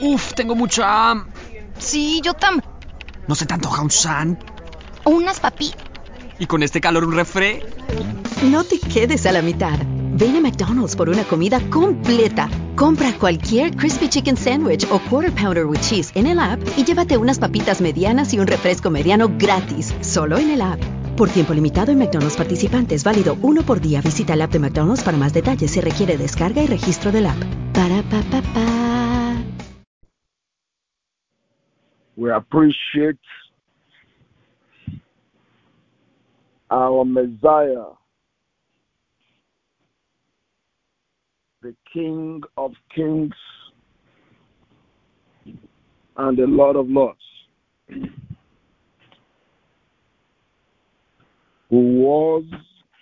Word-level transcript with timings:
Uf, 0.00 0.34
tengo 0.34 0.54
mucha 0.54 1.10
ham. 1.10 1.28
Sí, 1.78 2.20
yo 2.22 2.34
tam. 2.34 2.60
¿No 3.26 3.34
se 3.34 3.46
te 3.46 3.54
antoja 3.54 3.82
un 3.82 3.90
san? 3.90 4.38
O 5.04 5.10
unas 5.10 5.40
papitas. 5.40 5.82
¿Y 6.38 6.46
con 6.46 6.62
este 6.62 6.80
calor 6.80 7.04
un 7.04 7.14
refre? 7.14 7.62
No 8.50 8.64
te 8.64 8.78
quedes 8.78 9.26
a 9.26 9.32
la 9.32 9.42
mitad. 9.42 9.78
Ven 10.16 10.36
a 10.36 10.40
McDonald's 10.40 10.96
por 10.96 11.08
una 11.08 11.24
comida 11.24 11.60
completa. 11.70 12.48
Compra 12.76 13.12
cualquier 13.18 13.76
Crispy 13.76 14.08
Chicken 14.08 14.36
Sandwich 14.36 14.86
o 14.90 14.98
Quarter 14.98 15.32
Pounder 15.32 15.66
with 15.66 15.80
Cheese 15.80 16.12
en 16.14 16.26
el 16.26 16.38
app 16.38 16.60
y 16.76 16.84
llévate 16.84 17.16
unas 17.16 17.38
papitas 17.38 17.80
medianas 17.80 18.32
y 18.34 18.38
un 18.38 18.46
refresco 18.46 18.90
mediano 18.90 19.30
gratis, 19.38 19.94
solo 20.02 20.38
en 20.38 20.50
el 20.50 20.60
app. 20.60 20.80
Por 21.16 21.30
tiempo 21.30 21.54
limitado 21.54 21.92
en 21.92 21.98
McDonald's 21.98 22.36
participantes, 22.36 23.04
válido 23.04 23.36
uno 23.42 23.62
por 23.62 23.80
día. 23.80 24.00
Visita 24.00 24.34
el 24.34 24.42
app 24.42 24.52
de 24.52 24.58
McDonald's 24.58 25.02
para 25.04 25.16
más 25.16 25.32
detalles. 25.32 25.70
Se 25.70 25.80
requiere 25.80 26.16
descarga 26.16 26.62
y 26.62 26.66
registro 26.66 27.12
del 27.12 27.26
app. 27.26 27.38
Para 27.72 28.02
pa 28.02 28.20
pa 28.30 28.42
pa. 28.52 29.03
We 32.16 32.30
appreciate 32.30 33.18
our 36.70 37.04
Messiah, 37.04 37.92
the 41.62 41.74
King 41.92 42.42
of 42.56 42.72
Kings 42.94 43.34
and 46.16 46.38
the 46.38 46.46
Lord 46.46 46.76
of 46.76 46.88
Lords, 46.88 47.18
who 51.70 52.00
was 52.00 52.44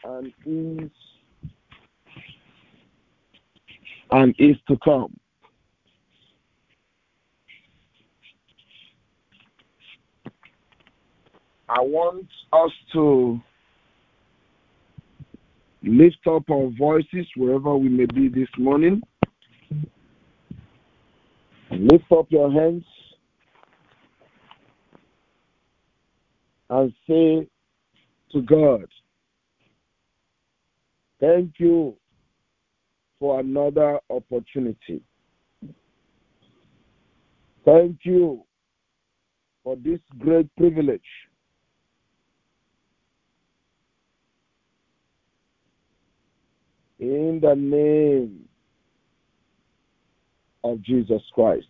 and 0.05 0.33
is 0.47 0.91
and 4.11 4.35
is 4.39 4.57
to 4.69 4.77
come. 4.85 5.15
I 11.75 11.81
want 11.81 12.27
us 12.53 12.71
to 12.93 13.41
lift 15.83 16.27
up 16.27 16.43
our 16.51 16.69
voices 16.79 17.27
wherever 17.35 17.75
we 17.79 17.89
may 17.89 18.05
be 18.05 18.29
this 18.29 18.49
morning. 18.59 19.01
Lift 21.71 22.13
up 22.13 22.27
your 22.29 22.53
hands 22.53 22.85
and 26.69 26.93
say 27.09 27.49
to 28.33 28.43
God, 28.43 28.85
Thank 31.21 31.55
you 31.57 31.97
for 33.19 33.41
another 33.41 33.99
opportunity. 34.11 35.01
Thank 37.65 38.01
you 38.03 38.45
for 39.65 39.77
this 39.77 40.01
great 40.19 40.55
privilege. 40.57 41.01
In 47.03 47.41
the 47.43 47.55
name 47.57 48.49
of 50.63 50.81
Jesus 50.83 51.21
Christ. 51.35 51.67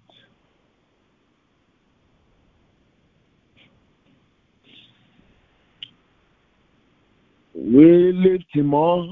We 7.54 8.12
lift 8.12 8.44
him 8.52 8.74
up 8.74 9.06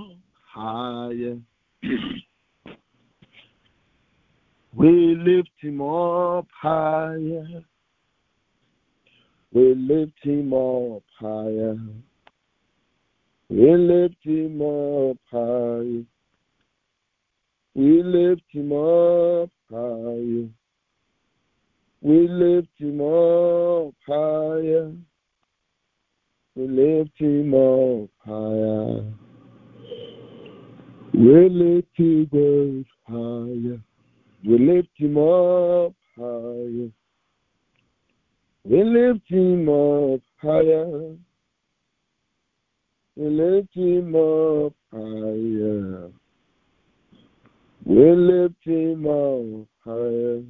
higher. 0.47 1.39
We 4.75 5.17
lift 5.17 5.49
him 5.59 5.81
up 5.81 6.49
higher. 6.53 7.65
We 9.55 9.75
lift 9.75 10.23
him 10.23 10.53
up 10.53 11.03
higher. 11.19 11.79
We 13.51 13.75
lift 13.75 14.23
him 14.23 14.63
up 14.63 15.17
high. 15.29 16.05
We 17.75 18.01
lift 18.01 18.45
him 18.53 18.71
up 18.73 19.51
higher. 19.69 20.49
We 22.01 22.29
lift 22.29 22.69
him 22.79 23.01
up 23.01 23.95
higher. 24.07 24.93
We 26.55 26.69
lift 26.69 27.19
him 27.19 27.55
up 27.55 28.09
higher. 28.25 29.05
We 31.13 31.49
lift 31.49 31.97
him 31.97 32.33
up 32.33 32.87
higher. 33.09 33.81
We 34.45 34.59
lift 34.59 34.97
him 34.97 35.19
up 35.19 35.95
higher. 36.17 36.91
We 38.63 38.85
lift 38.85 39.29
him 39.29 39.69
up 39.69 40.21
higher. 40.41 41.17
We 43.21 43.29
lift 43.29 43.75
him 43.75 44.15
up 44.15 44.73
higher. 44.91 46.11
We 47.85 48.13
lift 48.17 48.65
him 48.65 49.07
up 49.07 49.67
higher. 49.85 50.43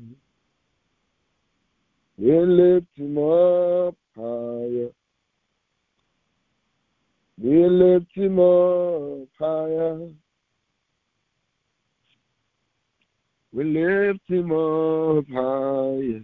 We 2.17 2.41
lift 2.47 2.87
him 2.95 3.19
up 3.19 3.97
higher. 4.15 4.91
We 7.43 7.69
lift 7.69 8.15
him 8.15 8.39
up 8.39 9.29
higher. 9.37 10.09
We 13.53 13.65
lift 13.65 14.31
him 14.31 14.53
up 14.53 15.25
higher. 15.29 16.23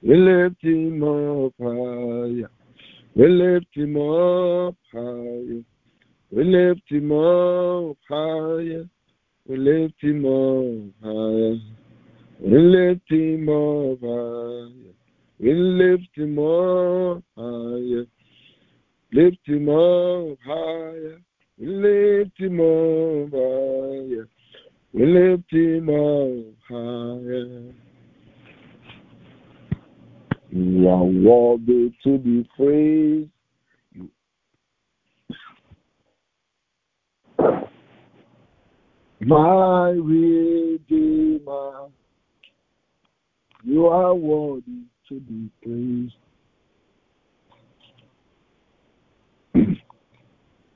We 0.00 0.16
lift 0.16 0.62
him 0.62 1.02
up 1.02 1.54
higher. 1.60 2.50
We 3.16 3.28
lift 3.28 3.76
him 3.76 3.96
up 3.96 4.76
higher. 4.92 5.64
We 6.34 6.44
lift 6.44 6.90
him 6.90 7.12
up 7.12 7.98
higher. 8.08 8.88
We 9.46 9.56
lift 9.58 10.02
him 10.02 10.24
up 10.24 10.94
higher. 11.02 11.58
We 12.40 12.58
lift 12.58 13.12
him 13.12 13.48
up 13.50 14.00
higher. 14.00 14.70
We 15.38 15.52
lift 15.52 16.16
him 16.16 16.38
up 16.38 17.22
higher. 17.36 18.06
Lift 19.12 19.46
him 19.46 19.68
up 19.68 20.38
higher. 20.46 21.20
We 21.58 21.66
lift 21.66 22.40
him 22.40 22.60
up 22.60 23.30
higher. 23.30 24.28
We 24.94 25.04
lift 25.04 25.52
him 25.52 25.88
up 25.90 26.54
higher. 26.66 27.74
You 30.50 30.88
are 30.88 31.04
worthy 31.04 31.92
to 32.04 32.16
be 32.16 32.48
praised. 32.56 33.28
My 39.24 39.90
Redeemer, 39.90 40.80
you 43.62 43.86
are 43.86 44.14
worthy 44.16 44.82
to 45.08 45.20
be 45.20 45.48
praised. 45.62 46.16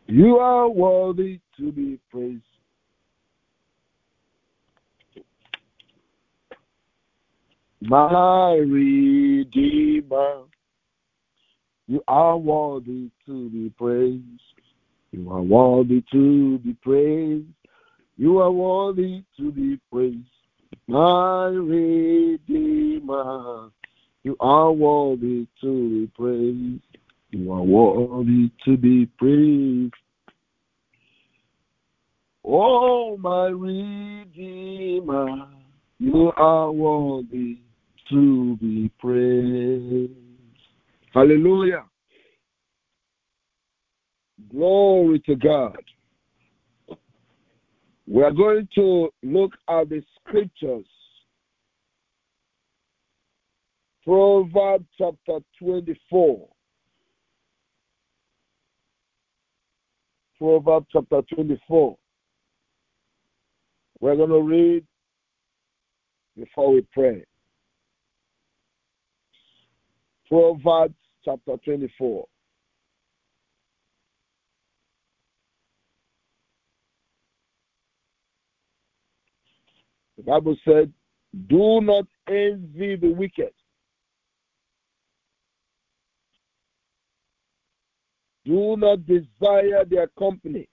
you 0.06 0.36
are 0.36 0.68
worthy 0.68 1.40
to 1.58 1.72
be 1.72 1.98
praised. 2.08 2.44
My 7.80 8.52
Redeemer, 8.52 10.42
you 11.88 12.00
are 12.06 12.38
worthy 12.38 13.10
to 13.26 13.50
be 13.50 13.72
praised. 13.76 14.22
You 15.10 15.32
are 15.32 15.42
worthy 15.42 16.04
to 16.12 16.58
be 16.58 16.74
praised. 16.74 17.46
You 18.18 18.38
are 18.38 18.50
worthy 18.50 19.22
to 19.36 19.52
be 19.52 19.78
praised. 19.92 20.26
My 20.86 21.48
Redeemer, 21.48 22.38
you 24.22 24.36
are 24.40 24.72
worthy 24.72 25.46
to 25.60 26.06
be 26.06 26.10
praised. 26.16 26.82
You 27.30 27.52
are 27.52 27.62
worthy 27.62 28.50
to 28.64 28.78
be 28.78 29.04
praised. 29.18 29.92
Oh, 32.44 33.16
my 33.18 33.48
Redeemer, 33.48 35.48
You 35.98 36.30
are 36.36 36.70
worthy 36.70 37.58
to 38.10 38.56
be 38.58 38.90
praised. 38.98 40.12
Hallelujah. 41.12 41.84
Glory 44.50 45.18
to 45.20 45.34
God. 45.34 45.76
We 48.08 48.22
are 48.22 48.32
going 48.32 48.68
to 48.76 49.08
look 49.22 49.52
at 49.68 49.88
the 49.88 50.02
scriptures. 50.20 50.86
Proverbs 54.04 54.86
chapter 54.96 55.38
24. 55.58 56.48
Proverbs 60.38 60.86
chapter 60.92 61.22
24. 61.34 61.96
We're 63.98 64.16
going 64.16 64.28
to 64.28 64.42
read 64.42 64.86
before 66.36 66.74
we 66.74 66.86
pray. 66.92 67.24
Proverbs 70.28 70.94
chapter 71.24 71.56
24. 71.64 72.26
Bible 80.26 80.56
said, 80.64 80.92
Do 81.46 81.80
not 81.80 82.06
envy 82.28 82.96
the 82.96 83.12
wicked. 83.12 83.52
Do 88.44 88.76
not 88.76 89.06
desire 89.06 89.84
their 89.88 90.08
company, 90.18 90.68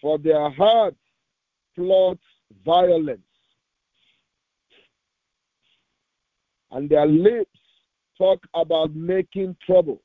for 0.00 0.18
their 0.18 0.50
hearts 0.50 0.96
plot 1.74 2.18
violence, 2.64 3.20
and 6.72 6.88
their 6.88 7.06
lips 7.06 7.58
talk 8.18 8.40
about 8.54 8.94
making 8.94 9.56
trouble. 9.64 10.00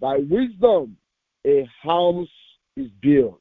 By 0.00 0.18
wisdom, 0.28 0.96
a 1.46 1.68
house 1.82 2.28
is 2.76 2.90
built, 3.00 3.40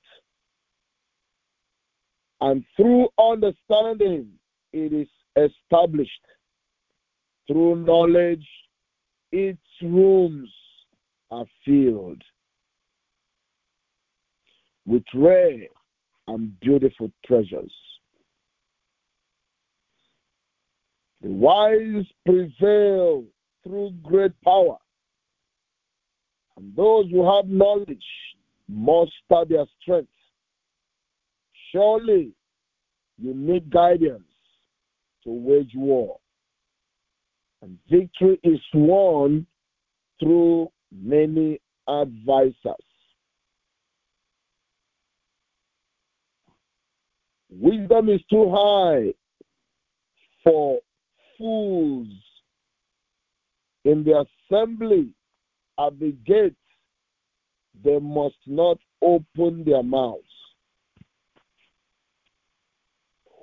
and 2.42 2.64
through 2.76 3.08
understanding, 3.20 4.28
it 4.74 4.94
is 4.94 5.08
established. 5.36 6.12
Through 7.48 7.86
knowledge, 7.86 8.48
its 9.32 9.60
rooms 9.82 10.50
are 11.30 11.46
filled 11.64 12.22
with 14.86 15.04
rare 15.14 15.68
and 16.28 16.60
beautiful 16.60 17.12
treasures. 17.26 17.74
The 21.22 21.30
wise 21.30 22.06
prevail 22.26 23.26
through 23.64 23.92
great 24.04 24.34
power, 24.44 24.78
and 26.58 26.76
those 26.76 27.10
who 27.12 27.26
have 27.32 27.48
knowledge 27.48 28.06
muster 28.68 29.46
their 29.48 29.66
strength. 29.82 30.10
Surely 31.72 32.32
you 33.18 33.34
need 33.34 33.70
guidance 33.72 34.24
to 35.24 35.32
wage 35.32 35.72
war, 35.76 36.20
and 37.62 37.78
victory 37.90 38.40
is 38.44 38.60
won 38.74 39.46
through 40.20 40.70
many 40.92 41.60
advisors. 41.88 42.76
Wisdom 47.50 48.10
is 48.10 48.22
too 48.30 48.52
high 48.54 49.14
for 50.44 50.80
fools. 51.38 52.08
In 53.86 54.04
the 54.04 54.26
assembly 54.52 55.10
at 55.80 56.00
the 56.00 56.12
gate, 56.26 56.56
they 57.84 58.00
must 58.00 58.36
not 58.46 58.78
open 59.02 59.64
their 59.66 59.84
mouths. 59.84 60.24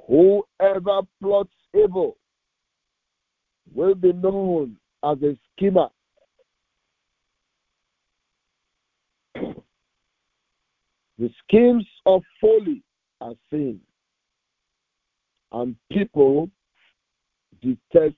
Whoever 0.08 1.02
plots 1.20 1.52
evil 1.75 2.17
will 3.75 3.94
be 3.94 4.12
known 4.12 4.76
as 5.05 5.19
a 5.23 5.37
schemer. 5.56 5.88
the 9.34 11.31
schemes 11.44 11.87
of 12.05 12.23
folly 12.40 12.82
are 13.20 13.34
seen, 13.50 13.81
and 15.52 15.76
people 15.90 16.50
detest 17.62 18.17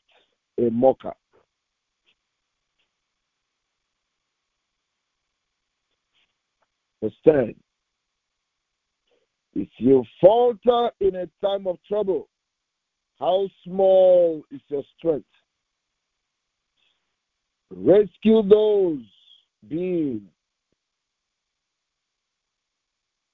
a 0.58 0.70
mocker. 0.70 1.14
Understand? 7.04 7.54
If 9.54 9.68
you 9.76 10.04
falter 10.20 10.90
in 11.00 11.16
a 11.16 11.28
time 11.44 11.66
of 11.66 11.76
trouble, 11.86 12.28
how 13.20 13.46
small 13.62 14.42
is 14.50 14.60
your 14.68 14.82
strength? 14.96 15.26
Rescue 17.70 18.42
those 18.48 19.02
being 19.68 20.28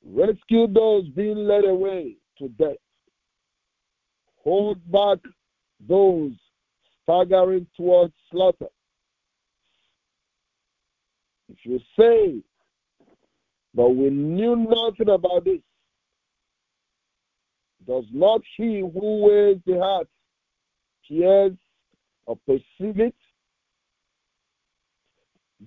rescue 0.05 0.67
those 0.67 1.07
being 1.11 1.37
led 1.37 1.65
away 1.65 2.17
to 2.39 2.49
death. 2.49 2.77
Hold 4.43 4.79
back 4.91 5.19
those 5.89 6.33
staggering 7.03 7.67
towards 7.77 8.15
slaughter. 8.31 8.67
If 11.49 11.59
you 11.65 11.79
say, 11.99 12.43
but 13.75 13.91
we 13.91 14.11
knew 14.11 14.57
nothing 14.57 15.13
about 15.13 15.45
this, 15.45 15.61
does 17.87 18.05
not 18.13 18.41
he 18.57 18.81
who 18.81 19.23
weighs 19.25 19.59
the 19.67 19.79
heart 19.79 20.09
hears 21.03 21.53
or 22.27 22.37
perceive 22.47 23.01
it? 23.01 23.15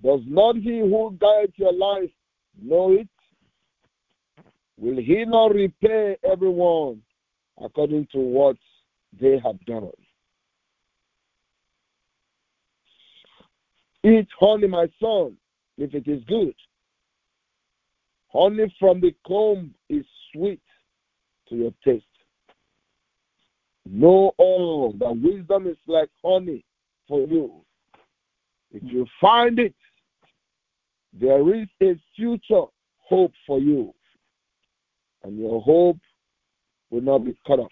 Does 0.02 0.20
not 0.26 0.56
he 0.56 0.80
who 0.80 1.16
guides 1.20 1.52
your 1.56 1.72
life 1.72 2.10
know 2.60 2.92
it? 2.92 3.08
Will 4.76 4.96
he 4.96 5.24
not 5.24 5.54
repay 5.54 6.16
everyone 6.24 7.00
according 7.62 8.08
to 8.12 8.18
what 8.18 8.56
they 9.20 9.38
have 9.44 9.64
done? 9.66 9.90
Eat 14.04 14.28
honey, 14.38 14.66
my 14.66 14.86
son, 15.00 15.36
if 15.78 15.94
it 15.94 16.06
is 16.08 16.22
good. 16.24 16.54
Honey 18.34 18.74
from 18.80 19.00
the 19.00 19.14
comb 19.26 19.74
is 19.88 20.04
sweet 20.32 20.60
to 21.48 21.56
your 21.56 21.72
taste. 21.84 22.04
Know 23.86 24.32
all 24.38 24.92
that 24.98 25.16
wisdom 25.16 25.68
is 25.68 25.76
like 25.86 26.08
honey 26.24 26.64
for 27.06 27.20
you. 27.20 27.64
If 28.72 28.82
you 28.82 29.06
find 29.20 29.58
it, 29.58 29.74
there 31.12 31.54
is 31.54 31.68
a 31.80 31.94
future 32.16 32.64
hope 32.98 33.32
for 33.46 33.60
you, 33.60 33.94
and 35.22 35.38
your 35.38 35.60
hope 35.60 35.98
will 36.90 37.02
not 37.02 37.24
be 37.24 37.36
cut 37.46 37.60
off. 37.60 37.70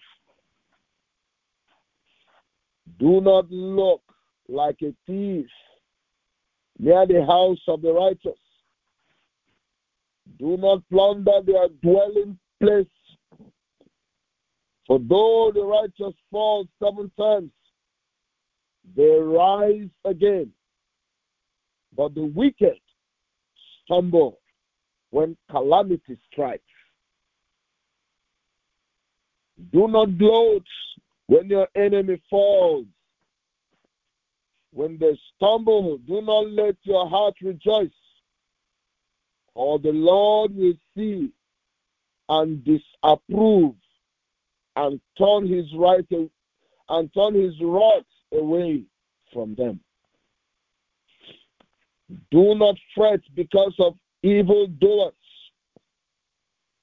Do 2.99 3.19
not 3.19 3.51
look 3.51 4.01
like 4.47 4.77
a 4.81 4.93
thief 5.07 5.47
near 6.79 7.05
the 7.05 7.25
house 7.25 7.59
of 7.67 7.81
the 7.81 7.91
righteous. 7.91 8.39
Do 10.39 10.57
not 10.57 10.87
plunder 10.89 11.41
their 11.45 11.67
dwelling 11.81 12.37
place. 12.61 12.85
For 14.87 14.99
though 14.99 15.51
the 15.53 15.63
righteous 15.63 16.17
fall 16.29 16.67
seven 16.81 17.11
times, 17.17 17.51
they 18.95 19.17
rise 19.19 19.89
again. 20.05 20.51
But 21.95 22.15
the 22.15 22.25
wicked 22.25 22.79
stumble 23.83 24.39
when 25.11 25.37
calamity 25.49 26.17
strikes. 26.31 26.63
Do 29.71 29.87
not 29.87 30.17
gloat 30.17 30.65
when 31.27 31.47
your 31.49 31.67
enemy 31.75 32.21
falls. 32.29 32.85
When 34.71 34.97
they 34.97 35.17
stumble, 35.35 35.99
do 35.99 36.21
not 36.21 36.49
let 36.49 36.75
your 36.83 37.07
heart 37.07 37.35
rejoice. 37.41 37.91
Or 39.55 39.79
the 39.79 39.91
Lord 39.91 40.55
will 40.55 40.73
see 40.95 41.31
and 42.29 42.63
disapprove 42.63 43.75
and 44.75 44.99
turn 45.17 45.47
his 45.47 45.65
right 45.75 46.07
and 46.89 47.13
turn 47.13 47.35
his 47.35 47.53
wrath 47.61 48.03
away 48.31 48.83
from 49.31 49.55
them. 49.55 49.79
Do 52.31 52.55
not 52.55 52.75
fret 52.95 53.21
because 53.35 53.75
of 53.79 53.95
evil 54.23 54.67
doers, 54.67 55.13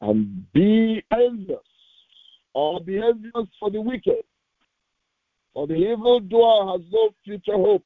and 0.00 0.50
be 0.52 1.02
envious 1.12 1.58
or 2.54 2.80
be 2.80 2.96
envious 2.96 3.48
for 3.58 3.70
the 3.70 3.80
wicked. 3.80 4.24
For 5.54 5.66
the 5.66 5.74
evildoer 5.74 6.72
has 6.72 6.80
no 6.90 7.10
future 7.24 7.56
hope, 7.56 7.84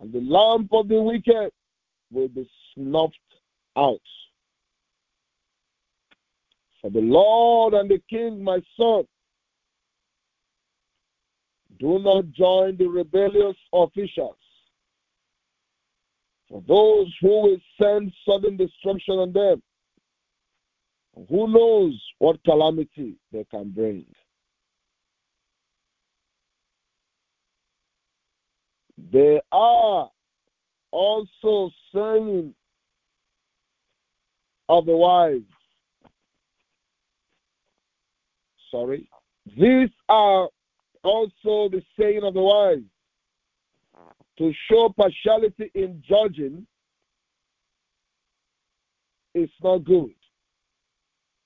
and 0.00 0.12
the 0.12 0.20
lamp 0.20 0.72
of 0.72 0.88
the 0.88 1.00
wicked 1.00 1.52
will 2.10 2.28
be 2.28 2.48
snuffed 2.78 3.18
out. 3.76 4.00
For 6.80 6.90
the 6.90 7.00
Lord 7.00 7.74
and 7.74 7.90
the 7.90 8.00
King, 8.08 8.42
my 8.42 8.60
son, 8.78 9.04
do 11.80 11.98
not 11.98 12.30
join 12.32 12.76
the 12.76 12.86
rebellious 12.86 13.56
officials. 13.72 14.36
For 16.48 16.62
those 16.66 17.12
who 17.20 17.42
will 17.42 17.58
send 17.80 18.12
sudden 18.26 18.56
destruction 18.56 19.14
on 19.14 19.32
them, 19.32 19.62
who 21.28 21.48
knows 21.48 22.00
what 22.18 22.42
calamity 22.44 23.16
they 23.32 23.44
can 23.50 23.70
bring. 23.70 24.06
They 29.12 29.40
are 29.52 30.10
also 30.90 31.70
saying 31.94 32.54
of 34.68 34.86
the 34.86 34.96
wise. 34.96 35.40
Sorry. 38.70 39.08
These 39.56 39.90
are 40.08 40.48
also 41.02 41.68
the 41.70 41.82
saying 41.98 42.22
of 42.22 42.34
the 42.34 42.40
wise. 42.40 42.82
To 44.38 44.52
show 44.70 44.94
partiality 44.96 45.70
in 45.74 46.02
judging 46.08 46.66
is 49.34 49.50
not 49.62 49.84
good. 49.84 50.14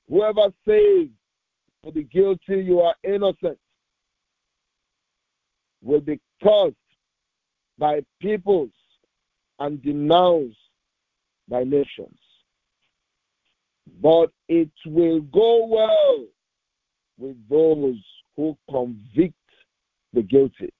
Whoever 0.08 0.52
says 0.66 1.08
to 1.84 1.90
the 1.94 2.02
guilty 2.02 2.62
you 2.64 2.80
are 2.80 2.94
innocent 3.02 3.58
will 5.82 6.00
be 6.00 6.20
cursed 6.42 6.76
by 7.78 8.00
peoples 8.20 8.70
and 9.58 9.82
denounced 9.82 10.56
by 11.48 11.64
nations. 11.64 12.18
But 14.00 14.30
it 14.48 14.70
will 14.86 15.20
go 15.20 15.66
well 15.66 16.26
with 17.18 17.36
those 17.48 18.02
who 18.36 18.56
convict 18.70 19.34
the 20.12 20.22
guilty, 20.22 20.70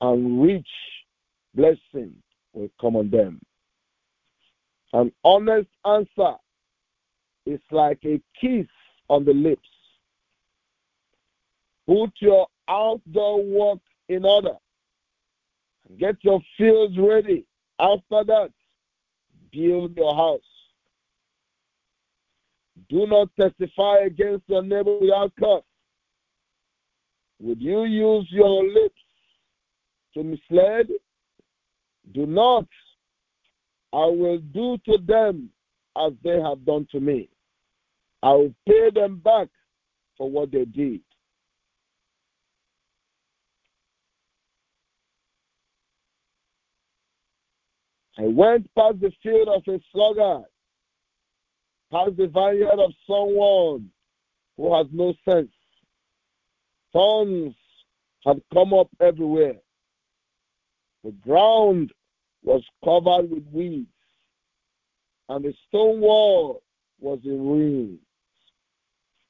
and 0.00 0.42
rich 0.42 0.68
blessing 1.54 2.14
will 2.52 2.70
come 2.80 2.96
on 2.96 3.10
them. 3.10 3.40
An 4.92 5.12
honest 5.24 5.68
answer 5.84 6.34
is 7.46 7.60
like 7.70 7.98
a 8.04 8.20
kiss 8.40 8.66
on 9.08 9.24
the 9.24 9.32
lips. 9.32 9.68
Put 11.86 12.10
your 12.20 12.46
outdoor 12.68 13.42
work 13.42 13.80
in 14.08 14.24
order. 14.24 14.54
Get 15.98 16.16
your 16.22 16.40
fields 16.56 16.96
ready. 16.98 17.44
After 17.80 18.24
that, 18.24 18.50
build 19.50 19.96
your 19.96 20.14
house. 20.14 20.40
Do 22.88 23.06
not 23.06 23.28
testify 23.38 23.98
against 24.06 24.44
your 24.48 24.62
neighbor 24.62 24.98
without 24.98 25.32
cause. 25.38 25.62
Would 27.40 27.60
you 27.60 27.84
use 27.84 28.26
your 28.30 28.64
lips 28.64 29.00
to 30.14 30.22
mislead? 30.22 30.88
Do 32.12 32.26
not. 32.26 32.66
I 33.92 34.06
will 34.06 34.38
do 34.38 34.78
to 34.86 34.98
them 35.06 35.50
as 35.96 36.12
they 36.24 36.40
have 36.40 36.64
done 36.64 36.86
to 36.92 37.00
me. 37.00 37.28
I 38.22 38.32
will 38.32 38.54
pay 38.66 38.90
them 38.94 39.18
back 39.18 39.48
for 40.16 40.30
what 40.30 40.52
they 40.52 40.64
did. 40.64 41.00
I 48.18 48.28
went 48.28 48.72
past 48.74 49.00
the 49.00 49.10
field 49.22 49.48
of 49.48 49.62
a 49.66 49.80
sluggard, 49.90 50.44
past 51.92 52.16
the 52.16 52.26
vineyard 52.26 52.80
of 52.80 52.92
someone 53.06 53.90
who 54.56 54.74
has 54.74 54.86
no 54.92 55.12
sense. 55.28 55.52
Thorns 56.92 57.54
had 58.24 58.40
come 58.52 58.72
up 58.72 58.88
everywhere. 59.00 59.56
The 61.04 61.12
ground 61.12 61.92
was 62.42 62.62
covered 62.84 63.30
with 63.30 63.44
weeds, 63.52 63.88
and 65.28 65.44
the 65.44 65.52
stone 65.68 66.00
wall 66.00 66.62
was 67.00 67.18
in 67.24 67.46
ruins. 67.46 67.98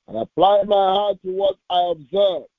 And 0.07 0.19
I 0.19 0.23
applied 0.23 0.69
my 0.69 0.77
heart 0.95 1.19
to 1.25 1.31
what 1.31 1.57
I 1.71 1.93
observed 1.93 2.51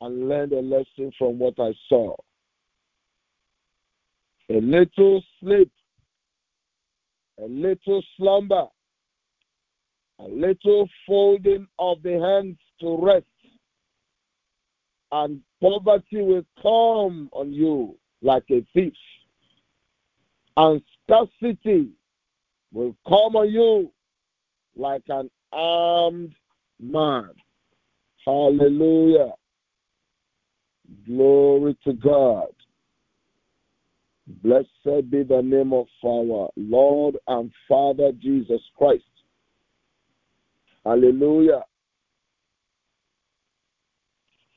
and 0.00 0.28
learned 0.28 0.52
a 0.52 0.60
lesson 0.60 1.12
from 1.18 1.38
what 1.38 1.54
I 1.58 1.72
saw. 1.88 2.16
A 4.48 4.60
little 4.60 5.22
sleep, 5.40 5.70
a 7.38 7.46
little 7.46 8.02
slumber, 8.16 8.66
a 10.20 10.28
little 10.28 10.88
folding 11.06 11.66
of 11.78 12.02
the 12.02 12.18
hands 12.20 12.58
to 12.80 12.98
rest, 13.00 13.24
and 15.12 15.40
poverty 15.60 16.22
will 16.22 16.44
come 16.62 17.28
on 17.32 17.52
you 17.52 17.96
like 18.22 18.44
a 18.50 18.64
thief, 18.74 18.92
and 20.56 20.82
scarcity 21.04 21.88
will 22.72 22.94
come 23.08 23.36
on 23.36 23.50
you 23.50 23.90
like 24.76 25.02
an 25.08 25.30
armed 25.52 26.34
man. 26.78 27.30
Hallelujah. 28.24 29.32
Glory 31.06 31.76
to 31.84 31.92
God. 31.94 32.48
Blessed 34.42 35.10
be 35.10 35.22
the 35.22 35.42
name 35.42 35.72
of 35.72 35.86
our 36.04 36.50
Lord 36.56 37.16
and 37.26 37.50
Father 37.68 38.12
Jesus 38.12 38.60
Christ. 38.76 39.02
Hallelujah. 40.84 41.64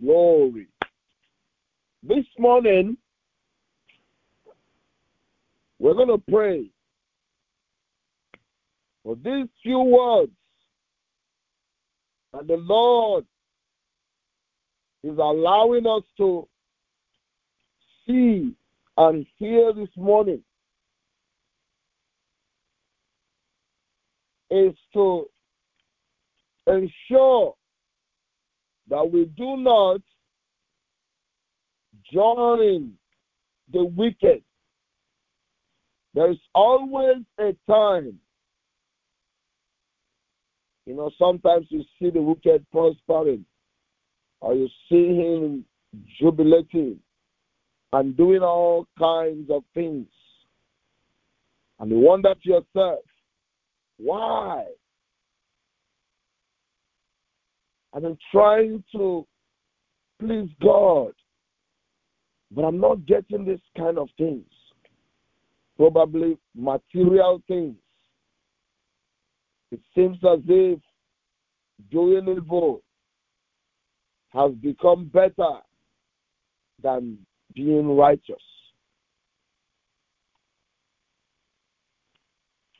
Glory. 0.02 0.68
This 2.02 2.26
morning, 2.38 2.98
we're 5.80 5.94
going 5.94 6.10
to 6.10 6.24
pray 6.32 6.66
for 9.04 9.16
these 9.16 9.48
few 9.62 9.80
words 9.80 10.32
that 12.34 12.48
the 12.48 12.58
Lord 12.58 13.26
is 15.04 15.18
allowing 15.18 15.86
us 15.88 16.04
to 16.18 16.48
see 18.08 18.54
and 18.98 19.26
hear 19.38 19.74
this 19.74 19.90
morning 19.98 20.44
is 24.52 24.74
to 24.94 25.28
ensure 26.68 27.56
that 28.90 29.12
we 29.12 29.26
do 29.38 29.58
not 29.58 30.02
join 32.12 32.94
the 33.72 33.86
wicked. 33.86 34.44
There's 36.14 36.40
always 36.54 37.24
a 37.40 37.56
time. 37.70 38.20
You 40.86 40.96
know, 40.96 41.10
sometimes 41.18 41.68
you 41.70 41.84
see 42.00 42.10
the 42.10 42.22
wicked 42.22 42.66
prospering, 42.72 43.46
or 44.42 44.54
you 44.54 44.68
see 44.90 45.16
him 45.16 45.66
jubilating 46.20 47.00
and 47.94 48.18
doing 48.18 48.42
all 48.42 48.86
kinds 49.00 49.50
of 49.50 49.64
things. 49.74 50.08
And 51.80 51.90
you 51.90 52.00
wonder 52.00 52.34
to 52.34 52.50
yourself, 52.50 53.00
why? 53.98 54.66
And 57.94 58.06
I'm 58.06 58.18
trying 58.32 58.84
to 58.94 59.26
please 60.20 60.50
God, 60.62 61.14
but 62.52 62.64
I'm 62.64 62.80
not 62.80 63.06
getting 63.06 63.46
this 63.46 63.62
kind 63.78 63.98
of 63.98 64.10
things. 64.18 64.46
Probably 65.78 66.38
material 66.56 67.42
things. 67.48 67.76
It 69.72 69.80
seems 69.96 70.18
as 70.24 70.40
if 70.48 70.80
doing 71.92 72.28
evil 72.28 72.82
has 74.30 74.52
become 74.54 75.06
better 75.06 75.60
than 76.82 77.18
being 77.56 77.96
righteous. 77.96 78.36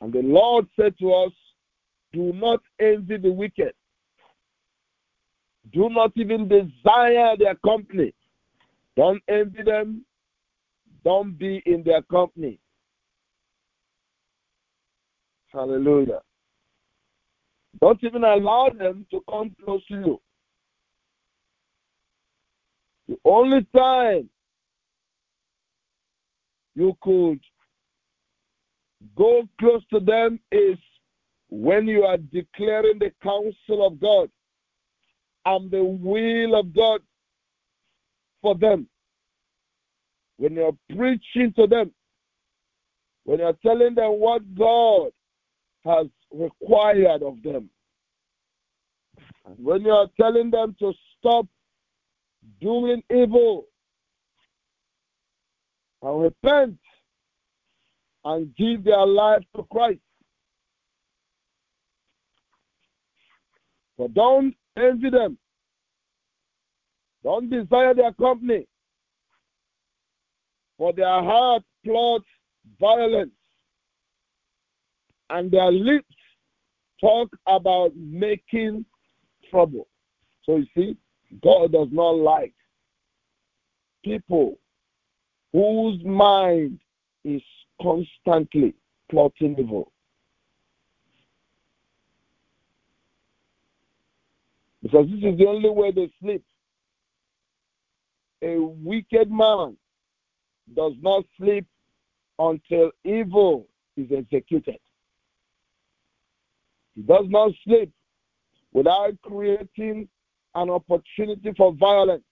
And 0.00 0.12
the 0.12 0.20
Lord 0.20 0.66
said 0.78 0.94
to 1.00 1.12
us, 1.12 1.32
Do 2.12 2.32
not 2.32 2.60
envy 2.80 3.16
the 3.16 3.32
wicked. 3.32 3.72
Do 5.72 5.88
not 5.88 6.12
even 6.16 6.48
desire 6.48 7.36
their 7.38 7.54
company. 7.64 8.12
Don't 8.96 9.22
envy 9.28 9.62
them. 9.62 10.04
Don't 11.04 11.38
be 11.38 11.62
in 11.66 11.82
their 11.82 12.02
company. 12.02 12.58
Hallelujah. 15.52 16.20
Don't 17.80 18.02
even 18.02 18.24
allow 18.24 18.70
them 18.76 19.06
to 19.10 19.20
come 19.28 19.54
close 19.64 19.84
to 19.86 19.94
you. 19.94 20.20
The 23.08 23.16
only 23.24 23.66
time 23.76 24.28
you 26.74 26.96
could 27.02 27.40
go 29.16 29.42
close 29.60 29.82
to 29.92 30.00
them 30.00 30.40
is 30.50 30.78
when 31.50 31.86
you 31.86 32.04
are 32.04 32.16
declaring 32.16 32.98
the 32.98 33.12
counsel 33.22 33.86
of 33.86 34.00
God 34.00 34.30
and 35.46 35.70
the 35.70 35.82
will 35.84 36.58
of 36.58 36.74
God 36.74 37.00
for 38.40 38.54
them. 38.54 38.88
When 40.36 40.54
you're 40.54 40.76
preaching 40.96 41.52
to 41.56 41.66
them, 41.66 41.92
when 43.24 43.38
you're 43.38 43.56
telling 43.64 43.94
them 43.94 44.12
what 44.12 44.42
God 44.54 45.10
has 45.84 46.06
required 46.32 47.22
of 47.22 47.42
them, 47.42 47.70
and 49.46 49.64
when 49.64 49.82
you're 49.82 50.08
telling 50.20 50.50
them 50.50 50.74
to 50.80 50.92
stop 51.18 51.46
doing 52.60 53.02
evil 53.10 53.66
and 56.02 56.22
repent 56.22 56.78
and 58.24 58.54
give 58.56 58.84
their 58.84 59.06
life 59.06 59.42
to 59.56 59.62
Christ. 59.70 60.00
But 63.96 64.14
don't 64.14 64.54
envy 64.76 65.10
them. 65.10 65.38
Don't 67.22 67.48
desire 67.48 67.94
their 67.94 68.12
company. 68.12 68.66
For 70.76 70.92
their 70.92 71.22
heart 71.22 71.62
plots 71.84 72.26
violence, 72.80 73.30
and 75.30 75.50
their 75.50 75.70
lips 75.70 76.14
talk 77.00 77.28
about 77.46 77.92
making 77.96 78.84
trouble. 79.50 79.86
So 80.44 80.56
you 80.56 80.66
see, 80.76 80.96
God 81.42 81.72
does 81.72 81.88
not 81.90 82.16
like 82.16 82.54
people 84.04 84.58
whose 85.52 86.02
mind 86.04 86.78
is 87.24 87.42
constantly 87.80 88.74
plotting 89.10 89.56
evil. 89.58 89.92
Because 94.84 95.06
this 95.06 95.32
is 95.32 95.38
the 95.38 95.46
only 95.46 95.70
way 95.70 95.92
they 95.92 96.10
sleep. 96.20 96.44
A 98.42 98.58
wicked 98.58 99.30
man 99.30 99.78
does 100.76 100.92
not 101.00 101.24
sleep 101.38 101.66
until 102.38 102.90
evil 103.02 103.66
is 103.96 104.08
executed. 104.14 104.78
He 106.94 107.00
does 107.00 107.24
not 107.28 107.52
sleep 107.64 107.90
without 108.74 109.14
creating 109.22 110.06
an 110.54 110.68
opportunity 110.68 111.52
for 111.56 111.72
violence. 111.72 112.22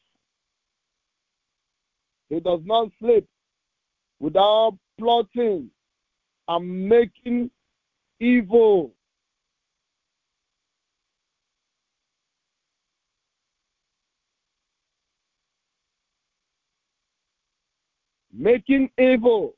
He 2.29 2.39
does 2.39 2.61
not 2.67 2.91
sleep 3.01 3.27
without 4.21 4.77
plotting 4.99 5.71
and 6.49 6.89
making 6.89 7.51
evil. 8.21 8.93
Making 18.33 18.91
evil 18.99 19.55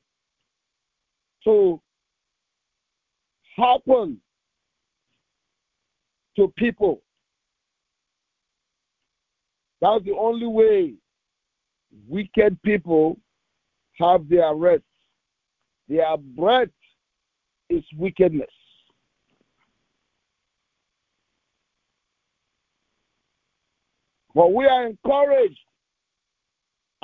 to 1.45 1.81
happen 3.57 4.21
to 6.37 6.53
people. 6.57 7.03
That's 9.81 10.05
the 10.05 10.13
only 10.13 10.47
way 10.47 10.95
wicked 12.09 12.61
people 12.63 13.19
have 13.99 14.29
their 14.29 14.55
rest. 14.55 14.83
Their 15.89 16.17
breath 16.17 16.69
is 17.69 17.85
wickedness. 17.97 18.49
But 24.35 24.53
we 24.53 24.67
are 24.67 24.87
encouraged 24.87 25.61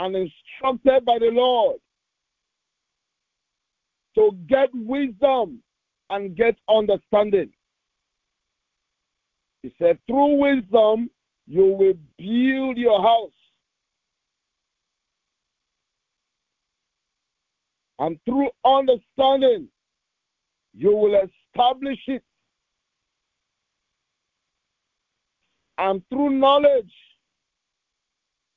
and 0.00 0.16
instructed 0.16 1.04
by 1.04 1.18
the 1.18 1.30
Lord 1.30 1.76
to 4.14 4.32
get 4.48 4.70
wisdom 4.72 5.62
and 6.08 6.34
get 6.34 6.56
understanding. 6.68 7.50
He 9.62 9.72
said, 9.78 9.98
through 10.06 10.36
wisdom, 10.36 11.10
you 11.46 11.66
will 11.66 11.94
build 12.16 12.78
your 12.78 13.02
house. 13.02 13.30
And 17.98 18.18
through 18.24 18.48
understanding, 18.64 19.68
you 20.72 20.96
will 20.96 21.14
establish 21.14 21.98
it. 22.06 22.24
And 25.76 26.02
through 26.08 26.30
knowledge, 26.30 26.90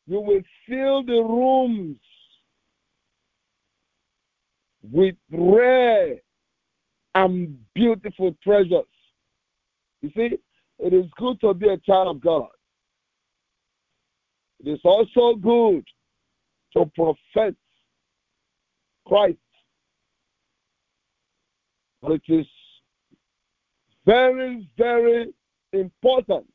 you 0.05 0.19
will 0.19 0.41
fill 0.67 1.03
the 1.03 1.21
rooms 1.21 1.97
with 4.91 5.15
rare 5.31 6.15
and 7.15 7.57
beautiful 7.73 8.35
treasures. 8.43 8.85
You 10.01 10.11
see, 10.15 10.37
it 10.79 10.93
is 10.93 11.05
good 11.17 11.39
to 11.41 11.53
be 11.53 11.69
a 11.69 11.77
child 11.77 12.15
of 12.15 12.21
God. 12.21 12.49
It 14.63 14.69
is 14.69 14.79
also 14.83 15.35
good 15.35 15.85
to 16.75 16.85
profess 16.95 17.53
Christ. 19.05 19.37
But 22.01 22.13
it 22.13 22.21
is 22.27 22.45
very, 24.05 24.67
very 24.77 25.33
important 25.71 26.47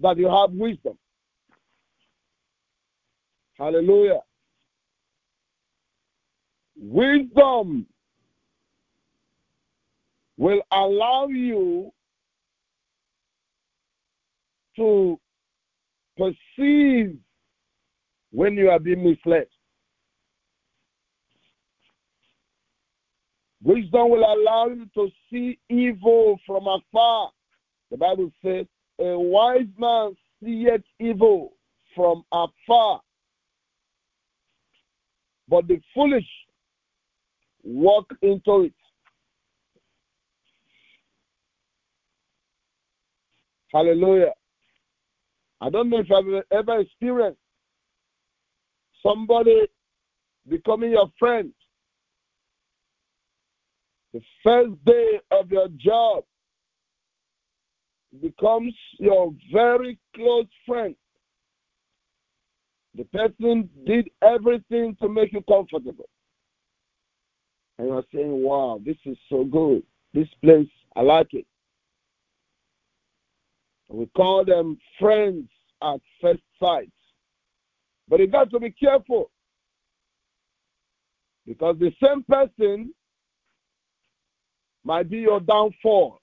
that 0.00 0.16
you 0.16 0.28
have 0.28 0.50
wisdom. 0.50 0.98
Hallelujah. 3.58 4.20
Wisdom 6.76 7.86
will 10.36 10.62
allow 10.72 11.28
you 11.28 11.92
to 14.76 15.18
perceive 16.16 17.16
when 18.32 18.54
you 18.54 18.70
are 18.70 18.80
being 18.80 19.04
misled. 19.04 19.46
Wisdom 23.62 24.10
will 24.10 24.24
allow 24.24 24.66
you 24.66 24.86
to 24.94 25.08
see 25.30 25.58
evil 25.70 26.38
from 26.46 26.66
afar. 26.66 27.30
The 27.90 27.96
Bible 27.96 28.30
says, 28.44 28.66
a 28.98 29.18
wise 29.18 29.66
man 29.78 30.16
seeth 30.42 30.82
evil 31.00 31.52
from 31.94 32.24
afar, 32.32 33.00
but 35.48 35.66
the 35.68 35.80
foolish 35.94 36.26
walk 37.62 38.06
into 38.22 38.62
it. 38.62 38.74
Hallelujah. 43.72 44.32
I 45.60 45.70
don't 45.70 45.90
know 45.90 45.98
if 45.98 46.06
I've 46.12 46.44
ever 46.56 46.80
experienced 46.80 47.40
somebody 49.02 49.66
becoming 50.48 50.92
your 50.92 51.08
friend. 51.18 51.52
The 54.12 54.20
first 54.44 54.72
day 54.84 55.20
of 55.32 55.50
your 55.50 55.68
job 55.76 56.24
becomes 58.22 58.74
your 59.00 59.32
very 59.52 59.98
close 60.14 60.46
friend. 60.66 60.94
The 62.96 63.04
person 63.04 63.68
did 63.86 64.08
everything 64.22 64.96
to 65.02 65.08
make 65.08 65.32
you 65.32 65.42
comfortable. 65.48 66.08
And 67.78 67.88
you're 67.88 68.04
saying, 68.14 68.42
wow, 68.42 68.80
this 68.84 68.96
is 69.04 69.16
so 69.28 69.44
good. 69.44 69.82
This 70.12 70.28
place, 70.42 70.68
I 70.94 71.00
like 71.00 71.34
it. 71.34 71.46
We 73.88 74.06
call 74.16 74.44
them 74.44 74.78
friends 74.98 75.48
at 75.82 76.00
first 76.20 76.42
sight. 76.60 76.92
But 78.08 78.20
you 78.20 78.28
got 78.28 78.50
to 78.50 78.60
be 78.60 78.70
careful. 78.70 79.30
Because 81.46 81.76
the 81.78 81.92
same 82.02 82.22
person 82.22 82.94
might 84.84 85.10
be 85.10 85.18
your 85.18 85.40
downfall. 85.40 86.20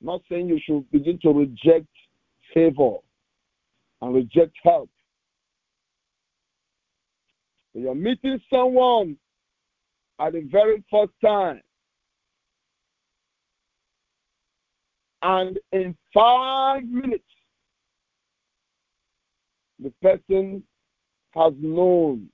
I'm 0.00 0.06
not 0.06 0.22
saying 0.30 0.48
you 0.48 0.60
should 0.64 0.90
begin 0.90 1.18
to 1.22 1.30
reject 1.30 1.88
favor 2.52 2.98
and 4.06 4.14
reject 4.14 4.56
help. 4.62 4.90
When 7.72 7.84
you're 7.84 7.94
meeting 7.94 8.40
someone 8.50 9.16
at 10.18 10.32
the 10.32 10.48
very 10.50 10.82
first 10.90 11.12
time, 11.22 11.60
And 15.26 15.58
in 15.72 15.96
five 16.14 16.84
minutes, 16.84 17.24
the 19.82 19.92
person 20.00 20.62
has 21.34 21.52
known 21.58 22.28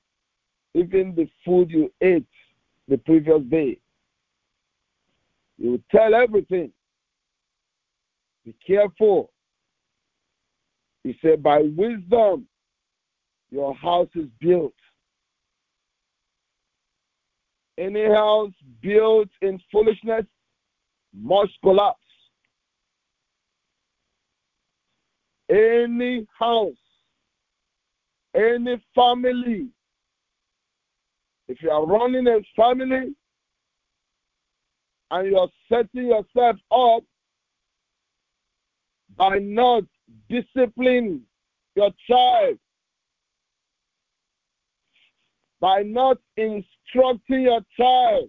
even 0.74 1.14
the 1.14 1.26
food 1.42 1.70
you 1.70 1.90
ate 2.02 2.26
the 2.88 2.98
previous 2.98 3.42
day. 3.50 3.78
You 5.56 5.70
will 5.70 5.82
tell 5.90 6.14
everything. 6.14 6.70
Be 8.44 8.54
careful. 8.66 9.31
He 11.04 11.16
said, 11.20 11.42
by 11.42 11.62
wisdom, 11.76 12.46
your 13.50 13.74
house 13.74 14.08
is 14.14 14.28
built. 14.40 14.74
Any 17.76 18.04
house 18.04 18.52
built 18.80 19.28
in 19.40 19.60
foolishness 19.70 20.24
must 21.14 21.52
collapse. 21.62 21.98
Any 25.50 26.26
house, 26.38 26.74
any 28.34 28.82
family, 28.94 29.68
if 31.48 31.60
you 31.60 31.70
are 31.70 31.84
running 31.84 32.26
a 32.28 32.38
family 32.56 33.14
and 35.10 35.30
you 35.30 35.36
are 35.36 35.48
setting 35.68 36.06
yourself 36.06 36.56
up 36.70 37.02
by 39.16 39.38
not 39.38 39.84
disciplining 40.28 41.22
your 41.74 41.90
child, 42.08 42.58
by 45.60 45.82
not 45.82 46.18
instructing 46.36 47.42
your 47.42 47.60
child 47.78 48.28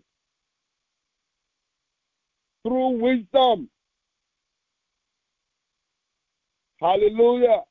through 2.64 2.90
wisdom. 3.00 3.70
Hallelujah. 6.80 7.62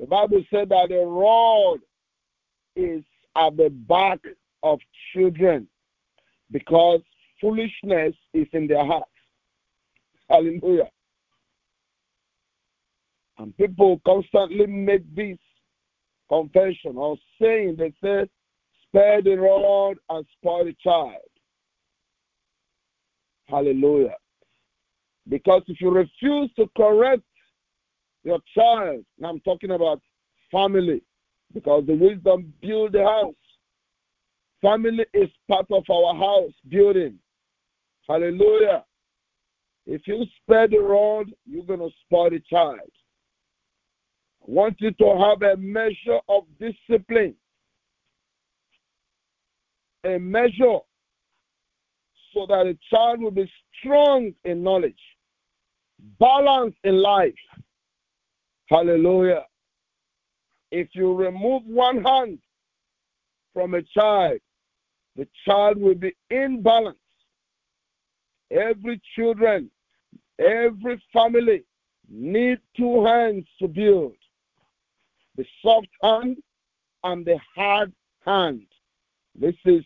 The 0.00 0.06
Bible 0.06 0.44
said 0.50 0.68
that 0.68 0.90
the 0.90 1.04
rod 1.04 1.80
is 2.76 3.02
at 3.36 3.56
the 3.56 3.70
back 3.70 4.20
of 4.62 4.78
children 5.12 5.66
because 6.50 7.00
foolishness 7.40 8.14
is 8.32 8.46
in 8.52 8.66
their 8.68 8.84
hearts. 8.84 9.10
Hallelujah. 10.28 10.88
And 13.38 13.56
people 13.56 14.00
constantly 14.04 14.66
make 14.66 15.14
this 15.14 15.38
confession 16.28 16.96
or 16.96 17.16
saying, 17.40 17.76
they 17.78 17.92
say, 18.02 18.28
spare 18.86 19.22
the 19.22 19.36
rod 19.36 19.96
and 20.10 20.26
spoil 20.36 20.64
the 20.64 20.74
child. 20.82 21.14
Hallelujah. 23.46 24.16
Because 25.28 25.62
if 25.68 25.80
you 25.80 25.90
refuse 25.90 26.50
to 26.56 26.68
correct 26.76 27.22
your 28.24 28.40
child, 28.54 29.04
and 29.18 29.26
I'm 29.26 29.40
talking 29.40 29.70
about 29.70 30.00
family, 30.50 31.02
because 31.54 31.84
the 31.86 31.94
wisdom 31.94 32.52
build 32.60 32.92
the 32.92 33.04
house. 33.04 33.34
Family 34.60 35.06
is 35.14 35.28
part 35.48 35.66
of 35.70 35.84
our 35.88 36.14
house 36.14 36.52
building. 36.68 37.18
Hallelujah. 38.08 38.84
If 39.86 40.06
you 40.06 40.24
spare 40.42 40.68
the 40.68 40.78
rod, 40.78 41.30
you're 41.46 41.64
going 41.64 41.78
to 41.80 41.90
spoil 42.04 42.30
the 42.30 42.40
child. 42.50 42.80
Want 44.48 44.76
you 44.80 44.92
to 44.92 45.04
have 45.18 45.42
a 45.42 45.60
measure 45.60 46.20
of 46.26 46.44
discipline, 46.58 47.34
a 50.04 50.18
measure 50.18 50.78
so 52.32 52.46
that 52.48 52.64
the 52.64 52.78
child 52.90 53.20
will 53.20 53.30
be 53.30 53.50
strong 53.78 54.32
in 54.46 54.62
knowledge, 54.62 54.98
balanced 56.18 56.78
in 56.82 57.02
life. 57.02 57.34
Hallelujah. 58.70 59.44
If 60.70 60.88
you 60.94 61.12
remove 61.12 61.64
one 61.66 62.02
hand 62.02 62.38
from 63.52 63.74
a 63.74 63.82
child, 63.82 64.38
the 65.14 65.28
child 65.46 65.76
will 65.76 65.94
be 65.94 66.16
in 66.30 66.62
balance. 66.62 66.96
Every 68.50 68.98
children, 69.14 69.70
every 70.38 71.02
family 71.12 71.64
need 72.08 72.60
two 72.74 73.04
hands 73.04 73.44
to 73.60 73.68
build. 73.68 74.14
The 75.38 75.46
soft 75.62 75.88
hand 76.02 76.36
and 77.04 77.24
the 77.24 77.38
hard 77.54 77.92
hand. 78.26 78.66
This 79.34 79.54
is 79.64 79.84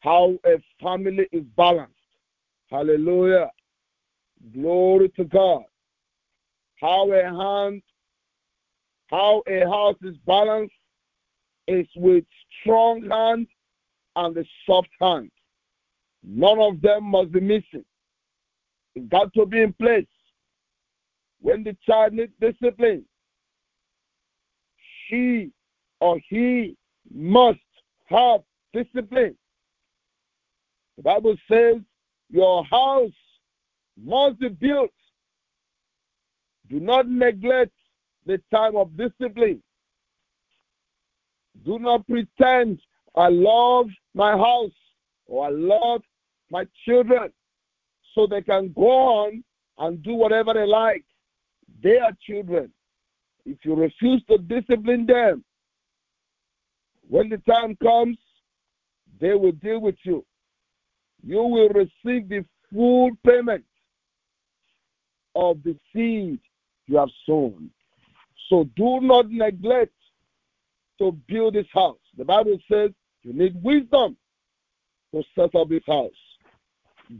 how 0.00 0.38
a 0.44 0.62
family 0.80 1.26
is 1.32 1.44
balanced. 1.56 1.94
Hallelujah. 2.70 3.50
Glory 4.52 5.08
to 5.16 5.24
God. 5.24 5.64
How 6.76 7.10
a 7.12 7.24
hand 7.24 7.82
how 9.10 9.42
a 9.48 9.60
house 9.60 9.96
is 10.02 10.16
balanced 10.24 10.74
is 11.66 11.86
with 11.96 12.24
strong 12.60 13.08
hand 13.10 13.46
and 14.16 14.34
the 14.34 14.44
soft 14.66 14.90
hand. 15.00 15.30
None 16.22 16.60
of 16.60 16.80
them 16.80 17.04
must 17.04 17.32
be 17.32 17.40
missing. 17.40 17.84
It's 18.94 19.08
got 19.08 19.32
to 19.34 19.46
be 19.46 19.62
in 19.62 19.72
place. 19.72 20.06
When 21.40 21.64
the 21.64 21.76
child 21.86 22.12
needs 22.12 22.32
discipline, 22.40 23.04
she 25.10 25.50
or 26.00 26.18
he 26.28 26.76
must 27.12 27.58
have 28.06 28.40
discipline. 28.72 29.36
The 30.96 31.02
Bible 31.02 31.36
says 31.50 31.76
your 32.30 32.64
house 32.64 33.10
must 34.02 34.38
be 34.38 34.48
built. 34.48 34.90
Do 36.68 36.78
not 36.78 37.08
neglect 37.08 37.72
the 38.26 38.40
time 38.52 38.76
of 38.76 38.96
discipline. 38.96 39.62
Do 41.64 41.78
not 41.78 42.06
pretend 42.06 42.80
I 43.16 43.28
love 43.28 43.88
my 44.14 44.32
house 44.32 44.70
or 45.26 45.46
I 45.46 45.50
love 45.50 46.02
my 46.50 46.66
children 46.84 47.30
so 48.14 48.26
they 48.26 48.42
can 48.42 48.72
go 48.72 48.90
on 48.90 49.44
and 49.78 50.02
do 50.02 50.14
whatever 50.14 50.54
they 50.54 50.66
like. 50.66 51.04
They 51.82 51.98
are 51.98 52.12
children. 52.26 52.72
If 53.44 53.58
you 53.64 53.74
refuse 53.74 54.22
to 54.28 54.38
discipline 54.38 55.06
them, 55.06 55.44
when 57.08 57.28
the 57.28 57.38
time 57.38 57.76
comes, 57.82 58.18
they 59.20 59.34
will 59.34 59.52
deal 59.52 59.80
with 59.80 59.96
you. 60.04 60.24
You 61.22 61.42
will 61.42 61.68
receive 61.68 62.28
the 62.28 62.44
full 62.72 63.10
payment 63.26 63.64
of 65.34 65.62
the 65.62 65.76
seed 65.92 66.40
you 66.86 66.96
have 66.96 67.08
sown. 67.26 67.70
So 68.48 68.64
do 68.76 69.00
not 69.00 69.30
neglect 69.30 69.92
to 70.98 71.12
build 71.28 71.54
this 71.54 71.66
house. 71.72 71.98
The 72.16 72.24
Bible 72.24 72.58
says 72.70 72.90
you 73.22 73.32
need 73.32 73.62
wisdom 73.62 74.16
to 75.12 75.22
set 75.34 75.54
up 75.54 75.68
this 75.68 75.82
house. 75.86 76.10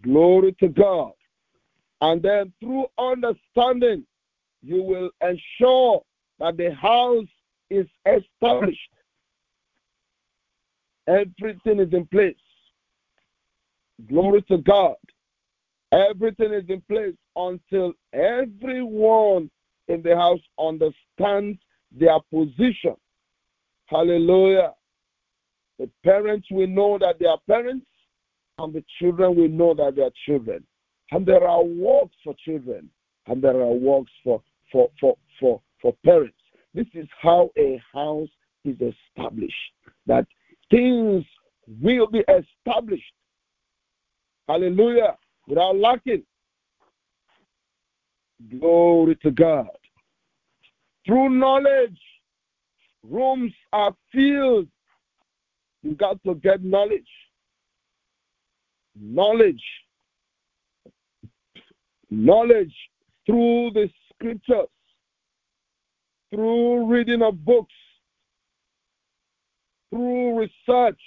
Glory 0.02 0.54
to 0.60 0.68
God. 0.68 1.12
And 2.00 2.22
then 2.22 2.52
through 2.60 2.86
understanding, 2.98 4.06
you 4.62 4.82
will 4.82 5.10
ensure 5.20 6.02
that 6.40 6.56
the 6.56 6.74
house 6.74 7.28
is 7.68 7.86
established. 8.06 8.80
Everything 11.06 11.78
is 11.78 11.92
in 11.92 12.06
place. 12.06 12.34
Glory 14.08 14.42
to 14.42 14.58
God. 14.58 14.96
Everything 15.92 16.52
is 16.52 16.64
in 16.68 16.80
place 16.82 17.14
until 17.36 17.92
everyone 18.12 19.50
in 19.88 20.02
the 20.02 20.16
house 20.16 20.40
understands 20.58 21.58
their 21.92 22.18
position. 22.32 22.94
Hallelujah. 23.86 24.72
The 25.78 25.90
parents 26.04 26.46
will 26.50 26.68
know 26.68 26.98
that 26.98 27.18
they 27.18 27.26
are 27.26 27.40
parents, 27.48 27.86
and 28.58 28.72
the 28.72 28.84
children 28.98 29.34
will 29.34 29.48
know 29.48 29.74
that 29.74 29.96
they 29.96 30.02
are 30.02 30.12
children. 30.26 30.64
And 31.10 31.26
there 31.26 31.46
are 31.46 31.64
works 31.64 32.14
for 32.22 32.34
children, 32.44 32.88
and 33.26 33.42
there 33.42 33.60
are 33.60 33.72
works 33.72 34.12
for, 34.22 34.42
for, 34.70 34.90
for, 35.00 35.16
for, 35.40 35.60
for 35.80 35.94
parents. 36.04 36.36
This 36.74 36.86
is 36.94 37.06
how 37.20 37.50
a 37.58 37.80
house 37.92 38.28
is 38.64 38.76
established. 38.80 39.54
That 40.06 40.26
things 40.70 41.24
will 41.80 42.06
be 42.06 42.22
established. 42.28 43.12
Hallelujah. 44.48 45.16
Without 45.46 45.76
lacking. 45.76 46.22
Glory 48.58 49.16
to 49.16 49.30
God. 49.30 49.68
Through 51.06 51.30
knowledge, 51.30 51.98
rooms 53.02 53.52
are 53.72 53.94
filled. 54.12 54.68
You 55.82 55.94
got 55.94 56.22
to 56.24 56.34
get 56.36 56.62
knowledge. 56.62 57.08
Knowledge. 58.98 59.62
Knowledge 62.10 62.74
through 63.26 63.70
the 63.74 63.88
scriptures, 64.12 64.68
through 66.30 66.86
reading 66.86 67.22
of 67.22 67.44
books, 67.44 67.74
through 69.90 70.38
research. 70.38 71.00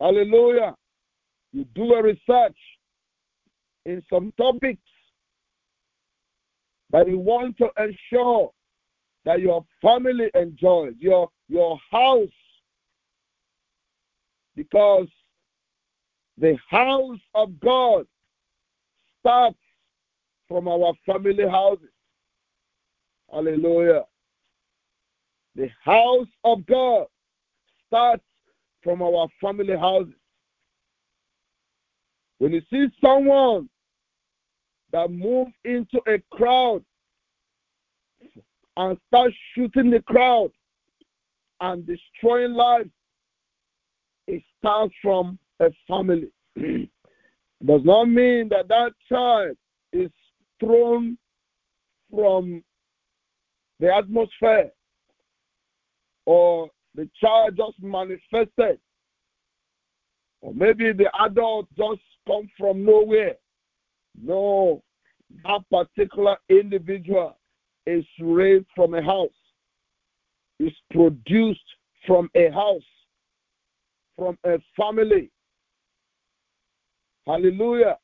Hallelujah. 0.00 0.74
You 1.52 1.64
do 1.74 1.94
a 1.94 2.02
research. 2.02 2.56
in 3.86 4.02
some 4.10 4.32
topics 4.36 4.82
that 6.90 7.08
you 7.08 7.18
want 7.18 7.56
to 7.58 7.68
ensure 7.78 8.50
that 9.24 9.40
your 9.40 9.64
family 9.82 10.30
enjoys, 10.34 10.94
your 10.98 11.28
your 11.48 11.78
house, 11.90 12.28
because 14.56 15.08
the 16.38 16.56
house 16.68 17.18
of 17.34 17.58
God 17.60 18.06
starts 19.20 19.58
from 20.48 20.68
our 20.68 20.92
family 21.06 21.48
houses. 21.48 21.93
Hallelujah. 23.32 24.04
The 25.56 25.68
house 25.82 26.26
of 26.44 26.66
God 26.66 27.06
starts 27.86 28.24
from 28.82 29.02
our 29.02 29.28
family 29.40 29.76
houses. 29.76 30.14
When 32.38 32.52
you 32.52 32.62
see 32.70 32.86
someone 33.00 33.68
that 34.92 35.10
moves 35.10 35.52
into 35.64 36.00
a 36.06 36.18
crowd 36.30 36.84
and 38.76 38.98
starts 39.08 39.34
shooting 39.54 39.90
the 39.90 40.00
crowd 40.02 40.50
and 41.60 41.86
destroying 41.86 42.52
lives, 42.52 42.90
it 44.26 44.42
starts 44.58 44.94
from 45.00 45.38
a 45.60 45.70
family. 45.88 46.28
Does 46.56 47.80
not 47.84 48.04
mean 48.04 48.48
that 48.50 48.68
that 48.68 48.92
child 49.08 49.56
is 49.92 50.10
thrown 50.60 51.16
from 52.10 52.62
the 53.80 53.94
atmosphere 53.94 54.70
or 56.26 56.70
the 56.94 57.08
child 57.20 57.56
just 57.56 57.82
manifested. 57.82 58.78
Or 60.40 60.52
maybe 60.54 60.92
the 60.92 61.10
adult 61.24 61.66
just 61.76 62.02
come 62.26 62.48
from 62.58 62.84
nowhere. 62.84 63.34
No 64.20 64.82
that 65.44 65.60
particular 65.70 66.36
individual 66.48 67.36
is 67.86 68.04
raised 68.20 68.66
from 68.74 68.94
a 68.94 69.02
house. 69.02 69.30
Is 70.60 70.72
produced 70.90 71.60
from 72.06 72.30
a 72.36 72.50
house 72.50 72.82
from 74.16 74.38
a 74.44 74.58
family. 74.76 75.30
Hallelujah. 77.26 77.98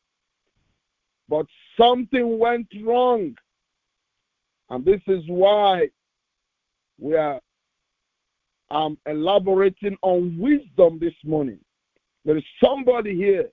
But 1.29 1.47
something 1.79 2.39
went 2.39 2.67
wrong 2.85 3.37
and 4.71 4.85
this 4.85 5.01
is 5.09 5.23
why 5.27 5.89
we 6.99 7.17
are 7.17 7.41
um, 8.71 8.97
elaborating 9.07 9.97
on 10.03 10.39
wisdom 10.39 10.99
this 11.01 11.15
morning. 11.25 11.59
There 12.25 12.37
is 12.37 12.45
somebody 12.63 13.17
here 13.17 13.49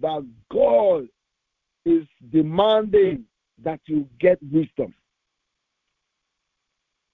that 0.00 0.26
God 0.50 1.06
is 1.84 2.06
demanding 2.30 3.24
that 3.62 3.80
you 3.86 4.08
get 4.18 4.38
wisdom. 4.50 4.94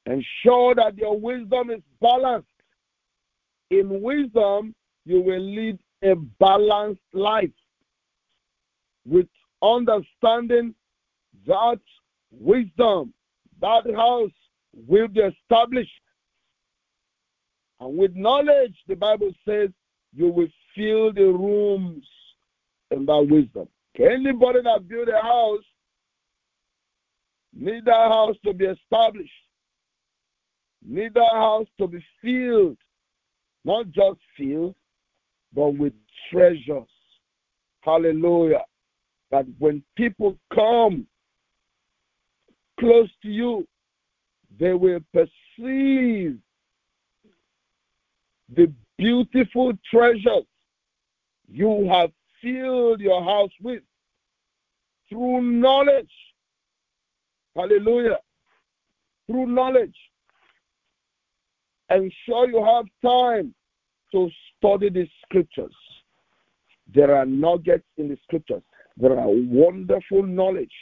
Ensure 0.07 0.75
that 0.75 0.97
your 0.97 1.19
wisdom 1.19 1.71
is 1.71 1.83
balanced. 2.01 2.49
In 3.71 4.01
wisdom, 4.01 4.75
you 5.05 5.21
will 5.21 5.41
lead 5.41 5.79
a 6.03 6.15
balanced 6.41 7.03
life 7.13 7.51
with 9.07 9.27
understanding 9.63 10.75
that 11.47 11.81
wisdom, 12.31 13.13
that 13.61 13.83
house 13.95 14.31
will 14.87 15.09
be 15.09 15.21
established. 15.21 15.91
And 17.81 17.97
with 17.97 18.15
knowledge, 18.15 18.77
the 18.87 18.97
Bible 18.97 19.31
says, 19.47 19.71
you 20.15 20.29
will 20.29 20.49
fill 20.75 21.13
the 21.13 21.33
rooms 21.33 22.05
in 22.91 23.07
that 23.07 23.27
wisdom. 23.31 23.69
Anybody 23.99 24.61
that 24.63 24.89
build 24.89 25.09
a 25.09 25.21
house 25.21 25.65
need 27.53 27.85
that 27.85 28.09
house 28.11 28.37
to 28.45 28.53
be 28.53 28.67
established, 28.67 29.31
need 30.87 31.15
that 31.15 31.33
house 31.33 31.67
to 31.79 31.87
be 31.87 32.05
filled, 32.23 32.79
not 33.65 33.87
just 33.91 34.21
filled, 34.37 34.75
but 35.53 35.71
with 35.71 35.93
treasures. 36.31 36.89
Hallelujah. 37.81 38.65
That 39.31 39.47
when 39.59 39.83
people 39.97 40.37
come 40.55 41.07
close 42.79 43.11
to 43.23 43.29
you, 43.29 43.67
they 44.59 44.73
will 44.73 45.01
perceive 45.13 46.39
the 48.55 48.73
beautiful 48.97 49.73
treasures 49.91 50.45
you 51.51 51.89
have 51.91 52.11
filled 52.43 53.01
your 53.01 53.23
house 53.23 53.51
with 53.63 53.83
through 55.09 55.43
knowledge. 55.43 56.11
Hallelujah. 57.57 58.19
Through 59.27 59.47
knowledge. 59.47 59.97
Ensure 61.91 62.49
you 62.49 62.65
have 62.65 62.85
time 63.03 63.55
to 64.13 64.31
study 64.57 64.91
the 64.91 65.09
scriptures. 65.25 65.75
There 66.95 67.15
are 67.15 67.27
nuggets 67.27 67.87
in 67.97 68.09
the 68.09 68.19
scriptures. 68.23 68.63
There 68.97 69.19
are 69.19 69.29
wonderful 69.29 70.23
knowledge. 70.23 70.73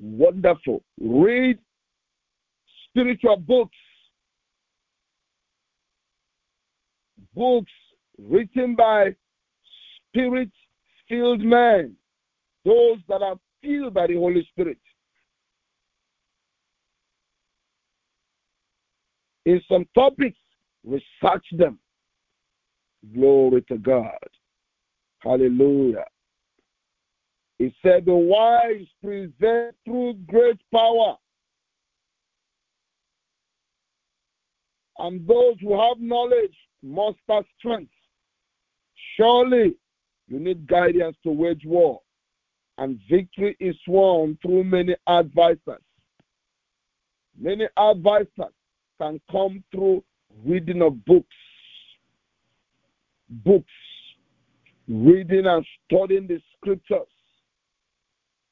Wonderful. 0.00 0.82
Read 1.00 1.58
spiritual 2.88 3.36
books. 3.36 3.76
Books 7.34 7.72
written 8.18 8.74
by 8.74 9.14
spirit 10.08 10.50
filled 11.08 11.40
men, 11.40 11.94
those 12.64 12.98
that 13.08 13.22
are 13.22 13.36
filled 13.62 13.94
by 13.94 14.06
the 14.06 14.14
Holy 14.14 14.46
Spirit. 14.50 14.78
In 19.46 19.60
some 19.70 19.86
topics, 19.94 20.36
research 20.84 21.46
them. 21.52 21.78
Glory 23.14 23.62
to 23.62 23.78
God. 23.78 24.12
Hallelujah. 25.20 26.04
He 27.58 27.74
said, 27.82 28.04
The 28.04 28.14
wise 28.14 28.86
present 29.02 29.74
through 29.84 30.14
great 30.26 30.60
power. 30.72 31.16
And 34.98 35.26
those 35.26 35.56
who 35.60 35.78
have 35.78 36.00
knowledge 36.00 36.56
must 36.82 37.18
have 37.28 37.44
strength. 37.58 37.92
Surely 39.16 39.76
you 40.28 40.38
need 40.38 40.66
guidance 40.66 41.16
to 41.22 41.30
wage 41.30 41.62
war, 41.64 42.00
and 42.78 42.98
victory 43.10 43.56
is 43.58 43.76
won 43.86 44.38
through 44.42 44.64
many 44.64 44.94
advisors. 45.06 45.82
Many 47.40 47.66
advisors 47.76 48.52
can 49.00 49.20
come 49.30 49.62
through 49.72 50.04
reading 50.44 50.82
of 50.82 51.04
books, 51.04 51.26
books, 53.28 53.64
reading 54.88 55.46
and 55.46 55.64
studying 55.86 56.26
the 56.26 56.40
scriptures, 56.56 57.08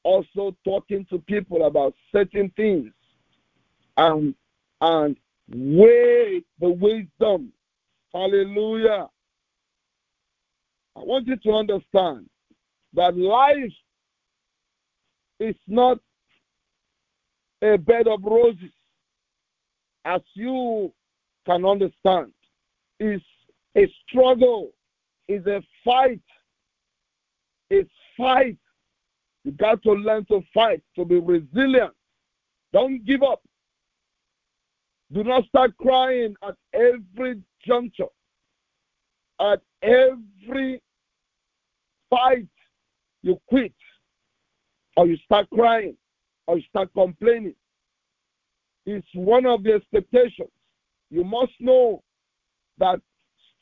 also 0.07 0.55
talking 0.63 1.05
to 1.09 1.19
people 1.19 1.65
about 1.67 1.93
certain 2.11 2.49
things, 2.55 2.93
and 3.97 4.33
and 4.79 5.17
weigh 5.49 6.43
the 6.61 6.69
wisdom. 6.69 7.51
Hallelujah. 8.13 9.07
I 10.95 10.99
want 10.99 11.27
you 11.27 11.35
to 11.35 11.51
understand 11.51 12.29
that 12.93 13.17
life 13.17 13.77
is 15.39 15.55
not 15.67 15.99
a 17.61 17.77
bed 17.77 18.07
of 18.07 18.23
roses, 18.23 18.77
as 20.05 20.21
you 20.33 20.91
can 21.45 21.65
understand. 21.65 22.31
It's 22.99 23.23
a 23.75 23.85
struggle, 24.03 24.71
it's 25.27 25.45
a 25.47 25.61
fight. 25.83 26.21
It's 27.69 27.91
fight. 28.17 28.57
You 29.47 29.53
got 29.53 29.81
to 29.83 29.93
learn 29.93 30.25
to 30.25 30.41
fight, 30.53 30.83
to 30.97 31.05
be 31.05 31.19
resilient. 31.19 31.93
Don't 32.73 33.05
give 33.05 33.23
up. 33.23 33.41
Do 35.13 35.23
not 35.23 35.45
start 35.45 35.71
crying 35.77 36.35
at 36.45 36.55
every 36.73 37.41
juncture, 37.65 38.11
at 39.39 39.61
every 39.81 40.81
fight. 42.09 42.49
You 43.21 43.39
quit, 43.47 43.71
or 44.97 45.07
you 45.07 45.15
start 45.23 45.49
crying, 45.49 45.95
or 46.47 46.57
you 46.57 46.63
start 46.67 46.89
complaining. 46.93 47.55
It's 48.85 49.07
one 49.13 49.45
of 49.45 49.63
the 49.63 49.75
expectations. 49.75 50.51
You 51.09 51.23
must 51.23 51.53
know 51.61 52.03
that 52.79 52.99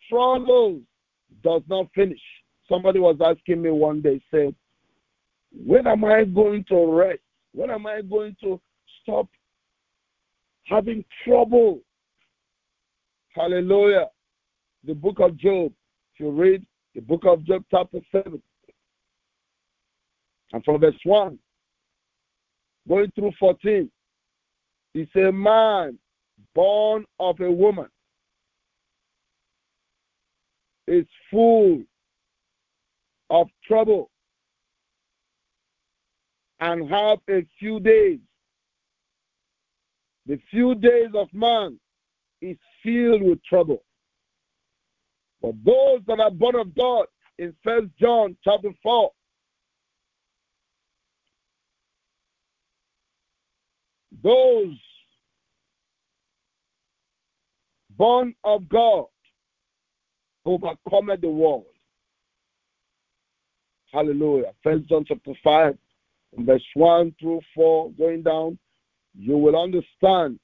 struggles 0.04 0.82
does 1.44 1.62
not 1.70 1.86
finish. 1.94 2.22
Somebody 2.68 2.98
was 2.98 3.18
asking 3.24 3.62
me 3.62 3.70
one 3.70 4.02
day, 4.02 4.20
said, 4.32 4.56
When 5.56 5.88
am 5.88 6.04
I 6.04 6.26
going 6.26 6.66
to 6.70 6.92
rest? 6.92 7.20
When 7.54 7.70
am 7.70 7.86
I 7.86 8.02
going 8.02 8.36
to 8.44 8.60
stop 9.02 9.28
having 10.66 11.04
trouble. 11.24 11.82
Hallelujah. 13.30 14.08
The 14.84 14.94
book 14.94 15.20
of 15.20 15.38
Job, 15.38 15.72
if 16.14 16.20
you 16.20 16.32
read 16.32 16.66
the 16.94 17.02
book 17.02 17.24
of 17.26 17.44
Job, 17.44 17.64
chapter 17.70 18.00
7, 18.12 18.42
And 20.54 20.64
from 20.64 20.80
verse 20.80 20.96
1, 21.04 21.38
going 22.88 23.12
through 23.16 23.32
14, 23.40 23.90
it's 24.94 25.16
a 25.16 25.32
man 25.32 25.98
born 26.54 27.06
of 27.20 27.40
a 27.42 27.52
woman 27.52 27.88
is 30.88 31.06
full 31.32 31.82
of 33.32 33.48
trouble 33.68 34.10
and 36.60 36.90
have 36.90 37.20
a 37.30 37.46
few 37.60 37.80
days. 37.80 38.20
The 40.26 40.40
few 40.50 40.76
days 40.76 41.10
of 41.14 41.28
man 41.34 41.80
is 42.42 42.58
filled 42.84 43.22
with 43.22 43.44
trouble. 43.44 43.84
But 45.42 45.54
those 45.64 46.02
that 46.08 46.20
are 46.20 46.32
born 46.32 46.56
of 46.56 46.76
God 46.76 47.06
in 47.38 47.54
First 47.64 47.88
John 48.00 48.36
chapter 48.44 48.70
4, 48.82 49.12
those 54.24 54.76
born 57.98 58.34
of 58.44 58.68
God 58.70 59.06
overcome 60.46 61.12
the 61.22 61.30
world. 61.30 61.66
Hallelujah. 63.92 64.54
First 64.64 64.88
John 64.90 65.06
chapter 65.08 65.34
5, 65.44 65.78
verse 66.40 66.66
1 66.74 67.16
through 67.20 67.42
4, 67.54 67.92
going 67.92 68.24
down, 68.24 68.58
you 69.18 69.38
will 69.38 69.62
understand 69.62 70.40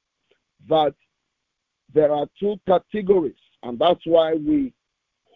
that 0.69 0.93
there 1.93 2.11
are 2.11 2.27
two 2.39 2.55
categories, 2.67 3.35
and 3.63 3.77
that's 3.77 4.05
why 4.05 4.33
we 4.33 4.73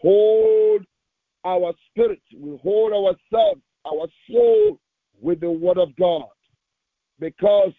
hold 0.02 0.86
our 1.46 1.74
spirit, 1.90 2.22
we 2.36 2.58
hold 2.64 2.94
ourselves, 2.94 3.62
our 3.86 4.08
soul 4.30 4.80
with 5.22 5.42
the 5.42 5.50
Word 5.52 5.78
of 5.78 5.96
God. 5.96 6.26
Because 7.20 7.72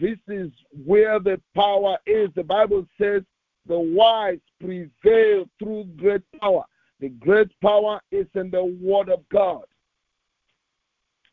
this 0.00 0.18
is 0.28 0.50
where 0.84 1.18
the 1.18 1.40
power 1.54 1.98
is. 2.06 2.28
The 2.34 2.44
Bible 2.44 2.86
says 3.00 3.22
the 3.66 3.78
wise 3.78 4.38
prevail 4.60 5.44
through 5.58 5.84
great 5.96 6.22
power. 6.40 6.64
The 7.00 7.08
great 7.10 7.48
power 7.60 8.00
is 8.10 8.26
in 8.34 8.50
the 8.50 8.64
Word 8.80 9.08
of 9.08 9.28
God. 9.30 9.64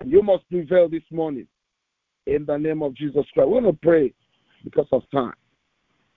You 0.05 0.21
must 0.21 0.47
prevail 0.49 0.87
this 0.87 1.03
morning 1.11 1.47
in 2.27 2.45
the 2.45 2.57
name 2.57 2.83
of 2.83 2.93
Jesus 2.93 3.25
Christ. 3.33 3.49
We're 3.49 3.61
going 3.61 3.73
to 3.73 3.79
pray 3.81 4.13
because 4.63 4.87
of 4.91 5.01
time. 5.11 5.33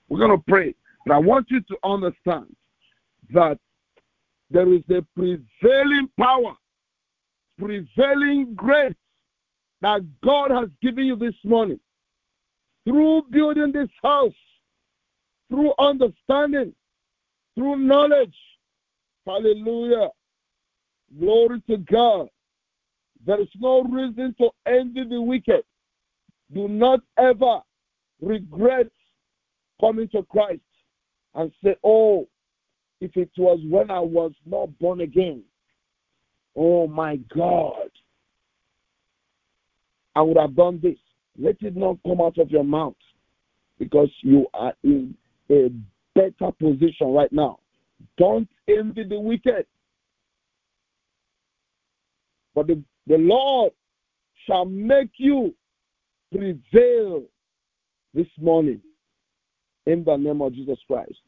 We're 0.08 0.18
going 0.18 0.36
to 0.36 0.44
pray. 0.46 0.74
But 1.06 1.14
I 1.14 1.18
want 1.18 1.50
you 1.50 1.60
to 1.60 1.76
understand 1.84 2.54
that 3.32 3.58
there 4.50 4.70
is 4.72 4.82
a 4.90 5.02
prevailing 5.16 6.08
power, 6.18 6.54
prevailing 7.58 8.54
grace 8.54 8.94
that 9.80 10.02
God 10.22 10.50
has 10.50 10.68
given 10.82 11.06
you 11.06 11.16
this 11.16 11.34
morning 11.44 11.80
through 12.84 13.22
building 13.30 13.72
this 13.72 13.88
house, 14.02 14.32
through 15.50 15.72
understanding, 15.78 16.74
through 17.54 17.76
knowledge. 17.76 18.36
Hallelujah. 19.26 20.08
Glory 21.18 21.62
to 21.68 21.78
God. 21.78 22.28
There 23.26 23.40
is 23.40 23.48
no 23.58 23.82
reason 23.82 24.34
to 24.38 24.50
envy 24.66 25.04
the 25.08 25.20
wicked. 25.20 25.62
Do 26.52 26.68
not 26.68 27.00
ever 27.18 27.60
regret 28.20 28.90
coming 29.80 30.08
to 30.08 30.22
Christ 30.24 30.60
and 31.34 31.52
say, 31.62 31.76
Oh, 31.84 32.26
if 33.00 33.16
it 33.16 33.30
was 33.36 33.60
when 33.68 33.90
I 33.90 34.00
was 34.00 34.32
not 34.44 34.76
born 34.78 35.02
again, 35.02 35.42
oh 36.56 36.86
my 36.88 37.16
God, 37.34 37.90
I 40.16 40.22
would 40.22 40.36
have 40.36 40.56
done 40.56 40.80
this. 40.82 40.96
Let 41.38 41.56
it 41.60 41.76
not 41.76 41.98
come 42.04 42.20
out 42.20 42.38
of 42.38 42.50
your 42.50 42.64
mouth 42.64 42.96
because 43.78 44.10
you 44.22 44.46
are 44.54 44.72
in 44.82 45.14
a 45.50 45.70
better 46.14 46.50
position 46.58 47.12
right 47.12 47.32
now. 47.32 47.58
Don't 48.16 48.48
envy 48.68 49.04
the 49.04 49.20
wicked. 49.20 49.66
But 52.58 52.66
the, 52.66 52.82
the 53.06 53.18
Lord 53.18 53.72
shall 54.44 54.64
make 54.64 55.10
you 55.16 55.54
prevail 56.32 57.22
this 58.12 58.26
morning 58.36 58.80
in 59.86 60.02
the 60.02 60.16
name 60.16 60.42
of 60.42 60.54
Jesus 60.54 60.80
Christ. 60.88 61.20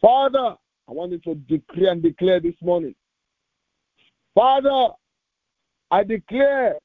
Father, 0.00 0.56
I 0.88 0.92
want 0.92 1.12
you 1.12 1.18
to 1.18 1.34
decree 1.34 1.86
and 1.86 2.02
declare 2.02 2.40
this 2.40 2.54
morning. 2.62 2.94
Father, 4.34 4.94
I 5.90 6.02
declare 6.04 6.78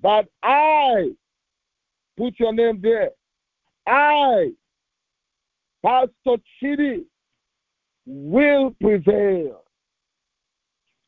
that 0.00 0.28
I, 0.40 1.08
put 2.16 2.38
your 2.38 2.52
name 2.52 2.78
there, 2.80 3.10
I, 3.84 4.52
Pastor 5.84 6.40
Chidi, 6.62 7.00
will 8.06 8.76
prevail. 8.80 9.64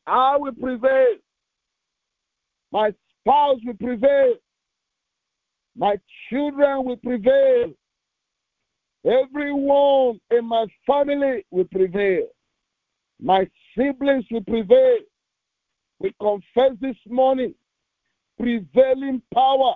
I 0.07 0.37
will 0.37 0.53
prevail. 0.53 1.15
My 2.71 2.93
spouse 3.19 3.59
will 3.65 3.75
prevail. 3.75 4.35
My 5.75 5.97
children 6.29 6.85
will 6.85 6.97
prevail. 6.97 7.73
Everyone 9.05 10.19
in 10.29 10.45
my 10.45 10.65
family 10.85 11.45
will 11.49 11.65
prevail. 11.65 12.27
My 13.19 13.47
siblings 13.77 14.25
will 14.31 14.43
prevail. 14.43 14.97
We 15.99 16.13
confess 16.19 16.71
this 16.79 16.97
morning 17.07 17.53
prevailing 18.39 19.21
power, 19.33 19.75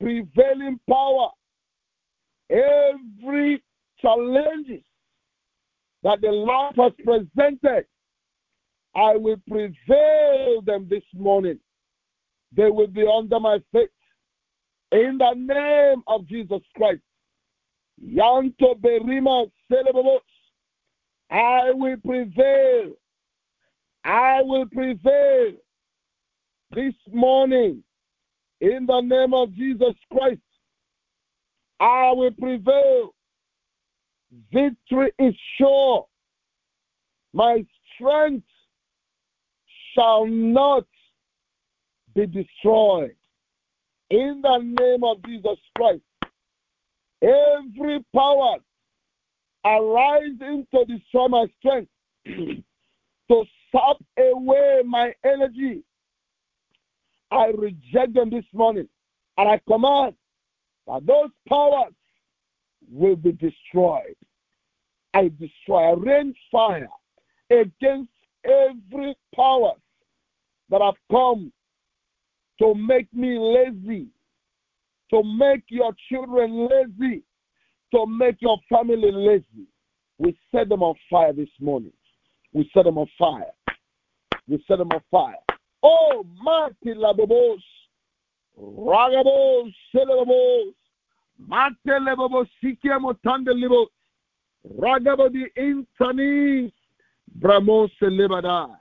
prevailing 0.00 0.80
power. 0.88 1.30
Every 2.50 3.62
challenges 4.00 4.82
that 6.02 6.20
the 6.20 6.28
Lord 6.28 6.74
has 6.76 6.92
presented, 7.04 7.86
I 8.96 9.14
will 9.16 9.36
prevail 9.46 10.62
them 10.62 10.86
this 10.88 11.04
morning. 11.14 11.60
They 12.56 12.70
will 12.70 12.86
be 12.86 13.06
under 13.06 13.38
my 13.38 13.58
feet. 13.70 13.90
In 14.90 15.18
the 15.18 15.34
name 15.34 16.02
of 16.06 16.26
Jesus 16.26 16.62
Christ. 16.74 17.02
Yanto 18.02 18.74
Berima. 18.80 19.50
I 21.30 21.72
will 21.72 21.96
prevail. 22.04 22.92
I 24.04 24.40
will 24.42 24.66
prevail 24.66 25.52
this 26.70 26.94
morning 27.12 27.82
in 28.60 28.86
the 28.86 29.00
name 29.00 29.34
of 29.34 29.52
Jesus 29.54 29.94
Christ. 30.10 30.40
I 31.80 32.12
will 32.12 32.30
prevail. 32.30 33.14
Victory 34.52 35.12
is 35.18 35.34
sure. 35.58 36.06
My 37.32 37.64
strength 37.94 38.46
shall 39.96 40.26
not 40.26 40.84
be 42.14 42.26
destroyed. 42.26 43.16
In 44.10 44.40
the 44.42 44.58
name 44.58 45.02
of 45.02 45.16
Jesus 45.24 45.58
Christ, 45.76 46.02
every 47.22 48.04
power 48.14 48.56
arising 49.64 50.66
to 50.72 50.84
destroy 50.84 51.28
my 51.28 51.46
strength, 51.58 51.90
to 52.26 53.44
sap 53.72 53.96
away 54.18 54.82
my 54.86 55.12
energy, 55.24 55.82
I 57.32 57.46
reject 57.46 58.14
them 58.14 58.30
this 58.30 58.44
morning. 58.52 58.88
And 59.38 59.48
I 59.48 59.60
command 59.68 60.14
that 60.86 61.04
those 61.04 61.30
powers 61.48 61.92
will 62.90 63.16
be 63.16 63.32
destroyed. 63.32 64.16
I 65.12 65.30
destroy, 65.40 65.90
I 65.90 65.94
rain 65.94 66.34
fire 66.50 66.88
against 67.50 68.10
every 68.44 69.16
power 69.34 69.72
that 70.70 70.80
have 70.80 70.94
come 71.10 71.52
to 72.58 72.74
make 72.74 73.12
me 73.12 73.38
lazy, 73.38 74.08
to 75.10 75.22
make 75.22 75.64
your 75.68 75.92
children 76.08 76.68
lazy, 76.68 77.22
to 77.92 78.06
make 78.06 78.36
your 78.40 78.58
family 78.68 79.10
lazy. 79.12 79.66
We 80.18 80.36
set 80.50 80.68
them 80.68 80.82
on 80.82 80.94
fire 81.10 81.32
this 81.32 81.48
morning. 81.60 81.92
We 82.52 82.68
set 82.72 82.84
them 82.84 82.98
on 82.98 83.06
fire. 83.18 83.52
We 84.48 84.64
set 84.66 84.78
them 84.78 84.88
on 84.92 85.00
fire. 85.10 85.34
Oh, 85.82 86.24
Mati 86.42 86.94
Labobos, 86.94 87.60
Ragabos, 88.58 89.72
Selabos, 89.94 90.72
Mate 91.38 92.00
Labobos, 92.00 92.48
Sikiamo 92.62 93.14
Tandelibos, 93.24 93.88
Ragabo 94.80 95.28
di 95.30 95.46
Intanis, 95.56 96.72
Bramos 97.38 97.90
Lebadai, 98.00 98.74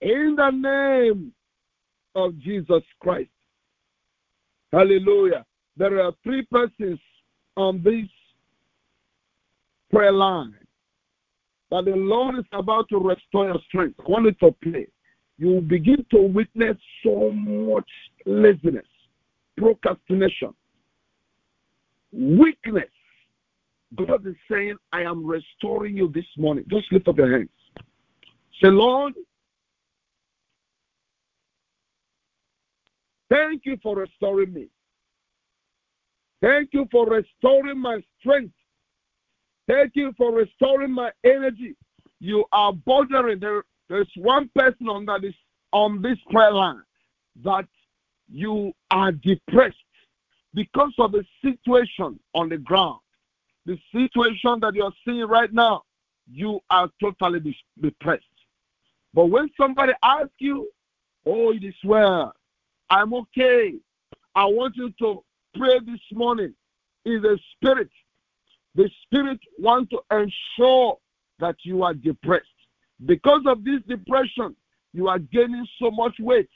In 0.00 0.34
the 0.36 0.50
name 0.50 1.32
of 2.14 2.38
Jesus 2.38 2.82
Christ. 3.00 3.30
Hallelujah. 4.72 5.44
There 5.76 6.00
are 6.00 6.12
three 6.22 6.42
persons 6.50 6.98
on 7.56 7.82
this 7.82 8.08
prayer 9.90 10.12
line. 10.12 10.54
that 11.70 11.86
the 11.86 11.96
Lord 11.96 12.38
is 12.38 12.44
about 12.52 12.88
to 12.90 12.98
restore 12.98 13.46
your 13.46 13.58
strength, 13.66 13.98
want 14.06 14.26
it 14.26 14.38
to 14.40 14.52
play. 14.62 14.86
You 15.38 15.48
will 15.48 15.60
begin 15.60 16.04
to 16.12 16.20
witness 16.22 16.76
so 17.02 17.32
much 17.32 17.88
laziness, 18.26 18.86
procrastination, 19.56 20.54
weakness. 22.12 22.90
God 23.96 24.26
is 24.26 24.34
saying, 24.50 24.76
I 24.92 25.02
am 25.02 25.24
restoring 25.24 25.96
you 25.96 26.10
this 26.12 26.24
morning. 26.36 26.64
Just 26.68 26.90
lift 26.92 27.08
up 27.08 27.18
your 27.18 27.30
hands. 27.30 27.50
Say, 28.62 28.68
Lord, 28.68 29.14
thank 33.30 33.62
you 33.64 33.76
for 33.82 33.96
restoring 33.96 34.52
me. 34.52 34.68
Thank 36.40 36.70
you 36.72 36.86
for 36.90 37.06
restoring 37.06 37.78
my 37.78 38.02
strength. 38.20 38.54
Thank 39.66 39.92
you 39.94 40.12
for 40.16 40.32
restoring 40.32 40.92
my 40.92 41.10
energy. 41.24 41.74
You 42.20 42.44
are 42.52 42.72
bothering. 42.72 43.40
There, 43.40 43.64
there's 43.88 44.10
one 44.16 44.50
person 44.54 44.88
on 44.88 45.06
that 45.06 45.24
is 45.24 45.34
on 45.72 46.02
this 46.02 46.18
prayer 46.30 46.52
line 46.52 46.82
that 47.42 47.66
you 48.30 48.72
are 48.90 49.12
depressed 49.12 49.76
because 50.54 50.92
of 50.98 51.12
the 51.12 51.24
situation 51.42 52.18
on 52.34 52.48
the 52.48 52.58
ground. 52.58 53.00
The 53.66 53.78
situation 53.92 54.60
that 54.60 54.74
you're 54.74 54.92
seeing 55.06 55.26
right 55.26 55.52
now, 55.52 55.82
you 56.30 56.60
are 56.70 56.88
totally 57.02 57.56
depressed. 57.80 58.24
But 59.14 59.26
when 59.26 59.50
somebody 59.58 59.92
asks 60.02 60.34
you, 60.38 60.68
Oh, 61.26 61.52
it 61.52 61.64
is 61.64 61.74
well, 61.84 62.32
I'm 62.90 63.14
okay. 63.14 63.74
I 64.34 64.44
want 64.46 64.76
you 64.76 64.90
to 65.00 65.24
pray 65.56 65.78
this 65.86 66.00
morning 66.12 66.54
in 67.04 67.22
the 67.22 67.38
spirit. 67.54 67.90
The 68.74 68.90
spirit 69.04 69.40
wants 69.58 69.90
to 69.90 70.00
ensure 70.10 70.98
that 71.38 71.56
you 71.62 71.82
are 71.82 71.94
depressed. 71.94 72.46
Because 73.06 73.42
of 73.46 73.64
this 73.64 73.80
depression, 73.88 74.54
you 74.92 75.08
are 75.08 75.18
gaining 75.18 75.66
so 75.80 75.90
much 75.90 76.14
weight 76.20 76.48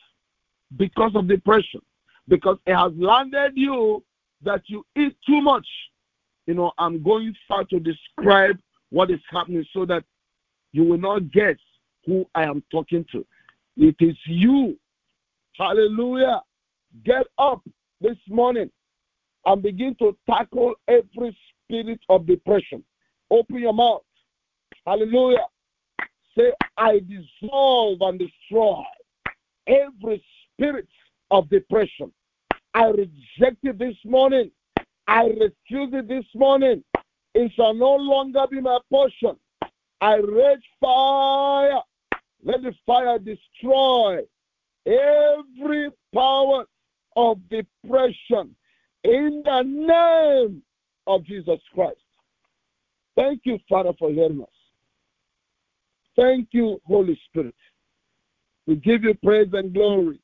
because 0.76 1.12
of 1.14 1.28
depression. 1.28 1.80
Because 2.28 2.58
it 2.66 2.74
has 2.74 2.92
landed 2.96 3.52
you 3.56 4.04
that 4.42 4.62
you 4.66 4.84
eat 4.96 5.16
too 5.26 5.40
much. 5.40 5.66
You 6.48 6.54
know, 6.54 6.72
I'm 6.78 7.02
going 7.02 7.34
far 7.46 7.64
to 7.64 7.78
describe 7.78 8.58
what 8.88 9.10
is 9.10 9.20
happening 9.30 9.66
so 9.74 9.84
that 9.84 10.02
you 10.72 10.82
will 10.82 10.96
not 10.96 11.30
guess 11.30 11.56
who 12.06 12.24
I 12.34 12.44
am 12.44 12.62
talking 12.72 13.04
to. 13.12 13.26
It 13.76 13.96
is 14.00 14.16
you. 14.24 14.78
Hallelujah. 15.58 16.40
Get 17.04 17.26
up 17.36 17.60
this 18.00 18.16
morning 18.30 18.70
and 19.44 19.62
begin 19.62 19.94
to 19.98 20.16
tackle 20.26 20.72
every 20.88 21.36
spirit 21.66 22.00
of 22.08 22.26
depression. 22.26 22.82
Open 23.30 23.58
your 23.58 23.74
mouth. 23.74 24.00
Hallelujah. 24.86 25.44
Say, 26.34 26.50
I 26.78 27.00
dissolve 27.00 27.98
and 28.00 28.18
destroy 28.18 28.84
every 29.66 30.24
spirit 30.54 30.88
of 31.30 31.50
depression. 31.50 32.10
I 32.72 32.86
reject 32.86 33.58
it 33.64 33.78
this 33.78 33.96
morning. 34.02 34.50
I 35.08 35.24
refuse 35.24 35.90
it 35.94 36.06
this 36.06 36.26
morning. 36.34 36.84
It 37.34 37.50
shall 37.56 37.74
no 37.74 37.94
longer 37.96 38.44
be 38.50 38.60
my 38.60 38.78
portion. 38.90 39.36
I 40.02 40.16
rage 40.16 40.62
fire. 40.80 41.80
Let 42.44 42.62
the 42.62 42.74
fire 42.86 43.18
destroy 43.18 44.20
every 44.86 45.90
power 46.14 46.64
of 47.16 47.38
depression 47.48 48.54
in 49.04 49.42
the 49.44 49.62
name 49.62 50.62
of 51.06 51.24
Jesus 51.24 51.60
Christ. 51.74 51.96
Thank 53.16 53.40
you, 53.44 53.58
Father, 53.68 53.92
for 53.98 54.10
hearing 54.10 54.42
us. 54.42 54.48
Thank 56.16 56.48
you, 56.52 56.80
Holy 56.86 57.18
Spirit. 57.28 57.54
We 58.66 58.76
give 58.76 59.04
you 59.04 59.14
praise 59.24 59.48
and 59.52 59.72
glory. 59.72 60.20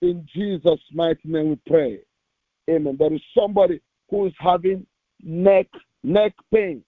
In 0.00 0.26
Jesus' 0.34 0.80
mighty 0.92 1.20
name 1.28 1.50
we 1.50 1.60
pray. 1.66 1.98
Amen. 2.70 2.96
There 2.98 3.12
is 3.12 3.20
somebody 3.36 3.80
who 4.10 4.26
is 4.26 4.32
having 4.38 4.86
neck 5.22 5.66
neck 6.02 6.32
pain. 6.52 6.82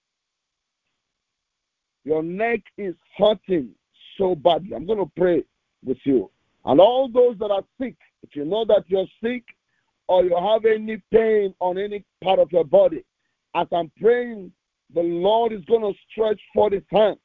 Your 2.03 2.23
neck 2.23 2.61
is 2.77 2.95
hurting 3.17 3.69
so 4.17 4.35
badly. 4.35 4.75
I'm 4.75 4.85
going 4.87 4.99
to 4.99 5.11
pray 5.15 5.43
with 5.85 5.99
you. 6.03 6.31
And 6.65 6.79
all 6.79 7.09
those 7.09 7.37
that 7.39 7.51
are 7.51 7.63
sick, 7.79 7.95
if 8.23 8.35
you 8.35 8.45
know 8.45 8.65
that 8.65 8.83
you're 8.87 9.07
sick 9.23 9.43
or 10.07 10.23
you 10.23 10.35
have 10.35 10.65
any 10.65 11.01
pain 11.11 11.53
on 11.59 11.77
any 11.77 12.03
part 12.23 12.39
of 12.39 12.51
your 12.51 12.63
body, 12.63 13.05
as 13.55 13.67
I'm 13.71 13.91
praying, 13.99 14.51
the 14.93 15.01
Lord 15.01 15.53
is 15.53 15.63
going 15.65 15.81
to 15.81 15.99
stretch 16.11 16.39
forth 16.53 16.73
his 16.73 16.83
hand 16.89 17.17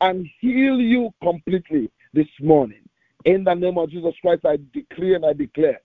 and 0.00 0.26
heal 0.40 0.80
you 0.80 1.12
completely 1.22 1.90
this 2.12 2.28
morning. 2.40 2.82
In 3.24 3.44
the 3.44 3.54
name 3.54 3.78
of 3.78 3.90
Jesus 3.90 4.14
Christ, 4.20 4.44
I 4.44 4.58
decree 4.72 5.14
and 5.14 5.24
I 5.24 5.32
declare 5.32 5.80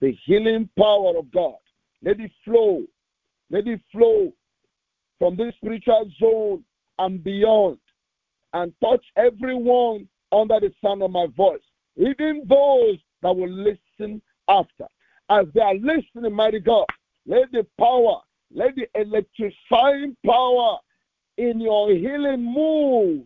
the 0.00 0.16
healing 0.24 0.68
power 0.78 1.16
of 1.18 1.30
God. 1.30 1.54
Let 2.02 2.20
it 2.20 2.30
flow. 2.44 2.82
Let 3.50 3.66
it 3.66 3.80
flow 3.92 4.32
from 5.18 5.36
this 5.36 5.54
spiritual 5.56 6.10
zone 6.18 6.64
and 6.98 7.22
beyond 7.22 7.78
and 8.52 8.72
touch 8.82 9.04
everyone 9.16 10.08
under 10.32 10.60
the 10.60 10.72
sound 10.82 11.02
of 11.02 11.10
my 11.10 11.26
voice, 11.36 11.60
even 11.96 12.42
those 12.48 12.98
that 13.22 13.34
will 13.36 13.50
listen 13.50 14.22
after. 14.48 14.86
As 15.28 15.46
they 15.54 15.60
are 15.60 15.74
listening, 15.74 16.32
mighty 16.34 16.60
God, 16.60 16.86
let 17.26 17.52
the 17.52 17.66
power, 17.78 18.20
let 18.52 18.74
the 18.76 18.88
electrifying 19.00 20.16
power 20.26 20.78
in 21.36 21.60
your 21.60 21.90
healing 21.90 22.42
move. 22.42 23.24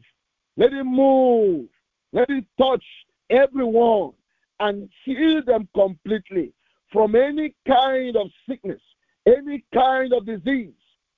Let 0.57 0.73
it 0.73 0.85
move. 0.85 1.69
Let 2.13 2.31
it 2.31 2.45
touch 2.61 2.85
everyone 3.31 4.13
and 4.61 4.89
heal 5.05 5.43
them 5.45 5.69
completely 5.75 6.53
from 6.93 7.17
any 7.17 7.55
kind 7.67 8.17
of 8.17 8.29
sickness, 8.49 8.81
any 9.27 9.65
kind 9.73 10.13
of 10.13 10.27
disease, 10.27 10.73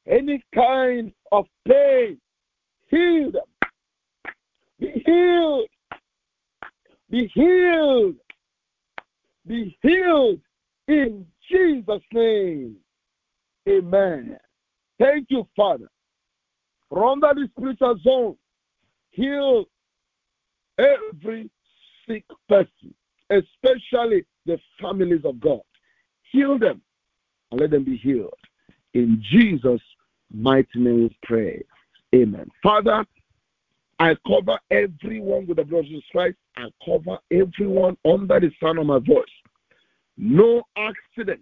any 0.06 0.42
kind 0.54 1.12
of 1.32 1.46
pain. 1.66 2.18
Heal 2.88 3.32
them. 3.32 4.32
Be 4.78 5.02
healed. 5.04 5.68
Be 7.10 7.30
healed. 7.34 8.16
Be 9.46 9.76
healed 9.82 10.40
in 10.88 11.26
Jesus' 11.50 12.02
name. 12.12 12.76
Amen. 13.68 14.38
Thank 14.98 15.26
you, 15.30 15.46
Father. 15.56 15.88
From 16.90 17.20
that 17.20 17.36
spiritual 17.56 17.98
zone, 18.02 18.36
heal 19.10 19.64
every 20.78 21.50
sick 22.06 22.24
person, 22.48 22.94
especially 23.30 24.24
the 24.46 24.58
families 24.80 25.22
of 25.24 25.40
God. 25.40 25.60
Heal 26.30 26.58
them 26.58 26.80
and 27.50 27.60
let 27.60 27.70
them 27.70 27.84
be 27.84 27.96
healed. 27.96 28.34
In 28.94 29.22
Jesus' 29.30 29.80
mighty 30.32 30.78
name 30.78 31.02
we 31.02 31.18
pray. 31.22 31.62
Amen. 32.14 32.50
Father, 32.62 33.04
I 33.98 34.16
cover 34.26 34.58
everyone 34.70 35.46
with 35.46 35.56
the 35.56 35.64
blood 35.64 35.80
of 35.80 35.86
Jesus 35.86 36.04
Christ. 36.12 36.36
I 36.56 36.68
cover 36.84 37.18
everyone 37.30 37.96
under 38.04 38.40
the 38.40 38.50
sound 38.62 38.78
of 38.78 38.86
my 38.86 38.98
voice. 38.98 39.24
No 40.16 40.62
accident. 40.76 41.40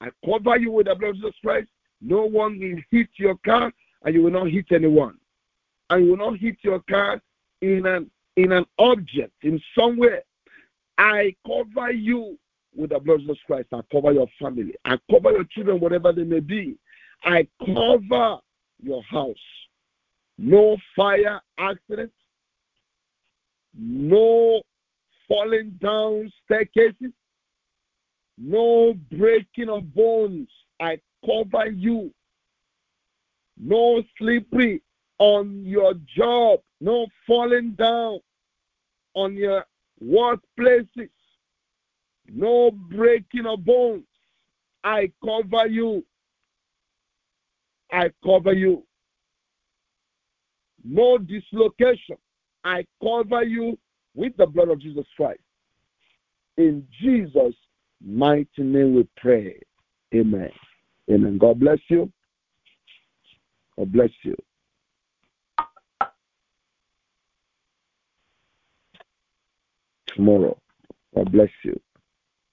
I 0.00 0.08
cover 0.24 0.58
you 0.58 0.70
with 0.70 0.86
the 0.86 0.94
blood 0.94 1.10
of 1.10 1.16
Jesus 1.16 1.34
Christ. 1.42 1.68
No 2.00 2.24
one 2.24 2.58
will 2.58 2.78
hit 2.90 3.08
your 3.16 3.36
car, 3.44 3.72
and 4.02 4.14
you 4.14 4.22
will 4.22 4.30
not 4.30 4.50
hit 4.50 4.66
anyone. 4.70 5.16
And 5.90 6.04
you 6.04 6.10
will 6.10 6.30
not 6.30 6.38
hit 6.38 6.56
your 6.62 6.80
car 6.80 7.20
in 7.60 7.86
an 7.86 8.10
in 8.36 8.52
an 8.52 8.66
object, 8.78 9.32
in 9.42 9.60
somewhere. 9.78 10.22
I 10.98 11.34
cover 11.46 11.92
you 11.92 12.38
with 12.74 12.90
the 12.90 12.98
blood 12.98 13.14
of 13.14 13.20
Jesus 13.22 13.38
Christ. 13.46 13.68
I 13.72 13.80
cover 13.92 14.12
your 14.12 14.28
family. 14.40 14.74
I 14.84 14.98
cover 15.10 15.32
your 15.32 15.44
children, 15.44 15.80
whatever 15.80 16.12
they 16.12 16.24
may 16.24 16.40
be. 16.40 16.76
I 17.24 17.46
cover 17.64 18.38
your 18.82 19.02
house. 19.04 19.36
No 20.38 20.76
fire 20.96 21.40
accidents. 21.58 22.14
No 23.76 24.60
falling 25.28 25.78
down 25.82 26.32
staircases. 26.44 27.12
No 28.36 28.94
breaking 29.16 29.68
of 29.68 29.94
bones. 29.94 30.48
I 30.80 30.98
cover 31.24 31.70
you. 31.70 32.12
No 33.56 34.02
slippery 34.18 34.82
on 35.18 35.64
your 35.64 35.94
job. 36.16 36.60
No 36.80 37.06
falling 37.26 37.72
down 37.72 38.18
on 39.14 39.36
your 39.36 39.64
workplaces 40.04 41.08
no 42.32 42.70
breaking 42.70 43.46
of 43.46 43.64
bones. 43.64 44.04
I 44.82 45.10
cover 45.24 45.66
you. 45.66 46.04
I 47.90 48.10
cover 48.24 48.52
you. 48.52 48.84
No 50.84 51.18
dislocation. 51.18 52.16
I 52.64 52.84
cover 53.02 53.42
you 53.44 53.78
with 54.14 54.36
the 54.36 54.46
blood 54.46 54.68
of 54.68 54.80
Jesus 54.80 55.06
Christ. 55.16 55.40
In 56.56 56.86
Jesus' 57.00 57.54
mighty 58.04 58.48
name 58.58 58.94
we 58.94 59.08
pray. 59.16 59.58
Amen. 60.14 60.50
Amen. 61.10 61.38
God 61.38 61.60
bless 61.60 61.78
you. 61.88 62.10
God 63.76 63.92
bless 63.92 64.10
you. 64.22 64.36
Tomorrow. 70.14 70.56
God 71.14 71.32
bless 71.32 71.48
you 71.64 71.78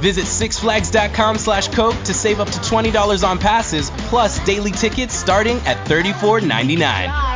Visit 0.00 0.24
sixflags.com 0.24 1.38
slash 1.38 1.68
Coke 1.68 1.96
to 2.04 2.14
save 2.14 2.40
up 2.40 2.48
to 2.48 2.58
$20 2.58 3.28
on 3.28 3.38
passes, 3.38 3.90
plus 4.08 4.44
daily 4.44 4.70
tickets 4.70 5.14
starting 5.14 5.56
at 5.58 5.76
$34.99. 5.86 7.35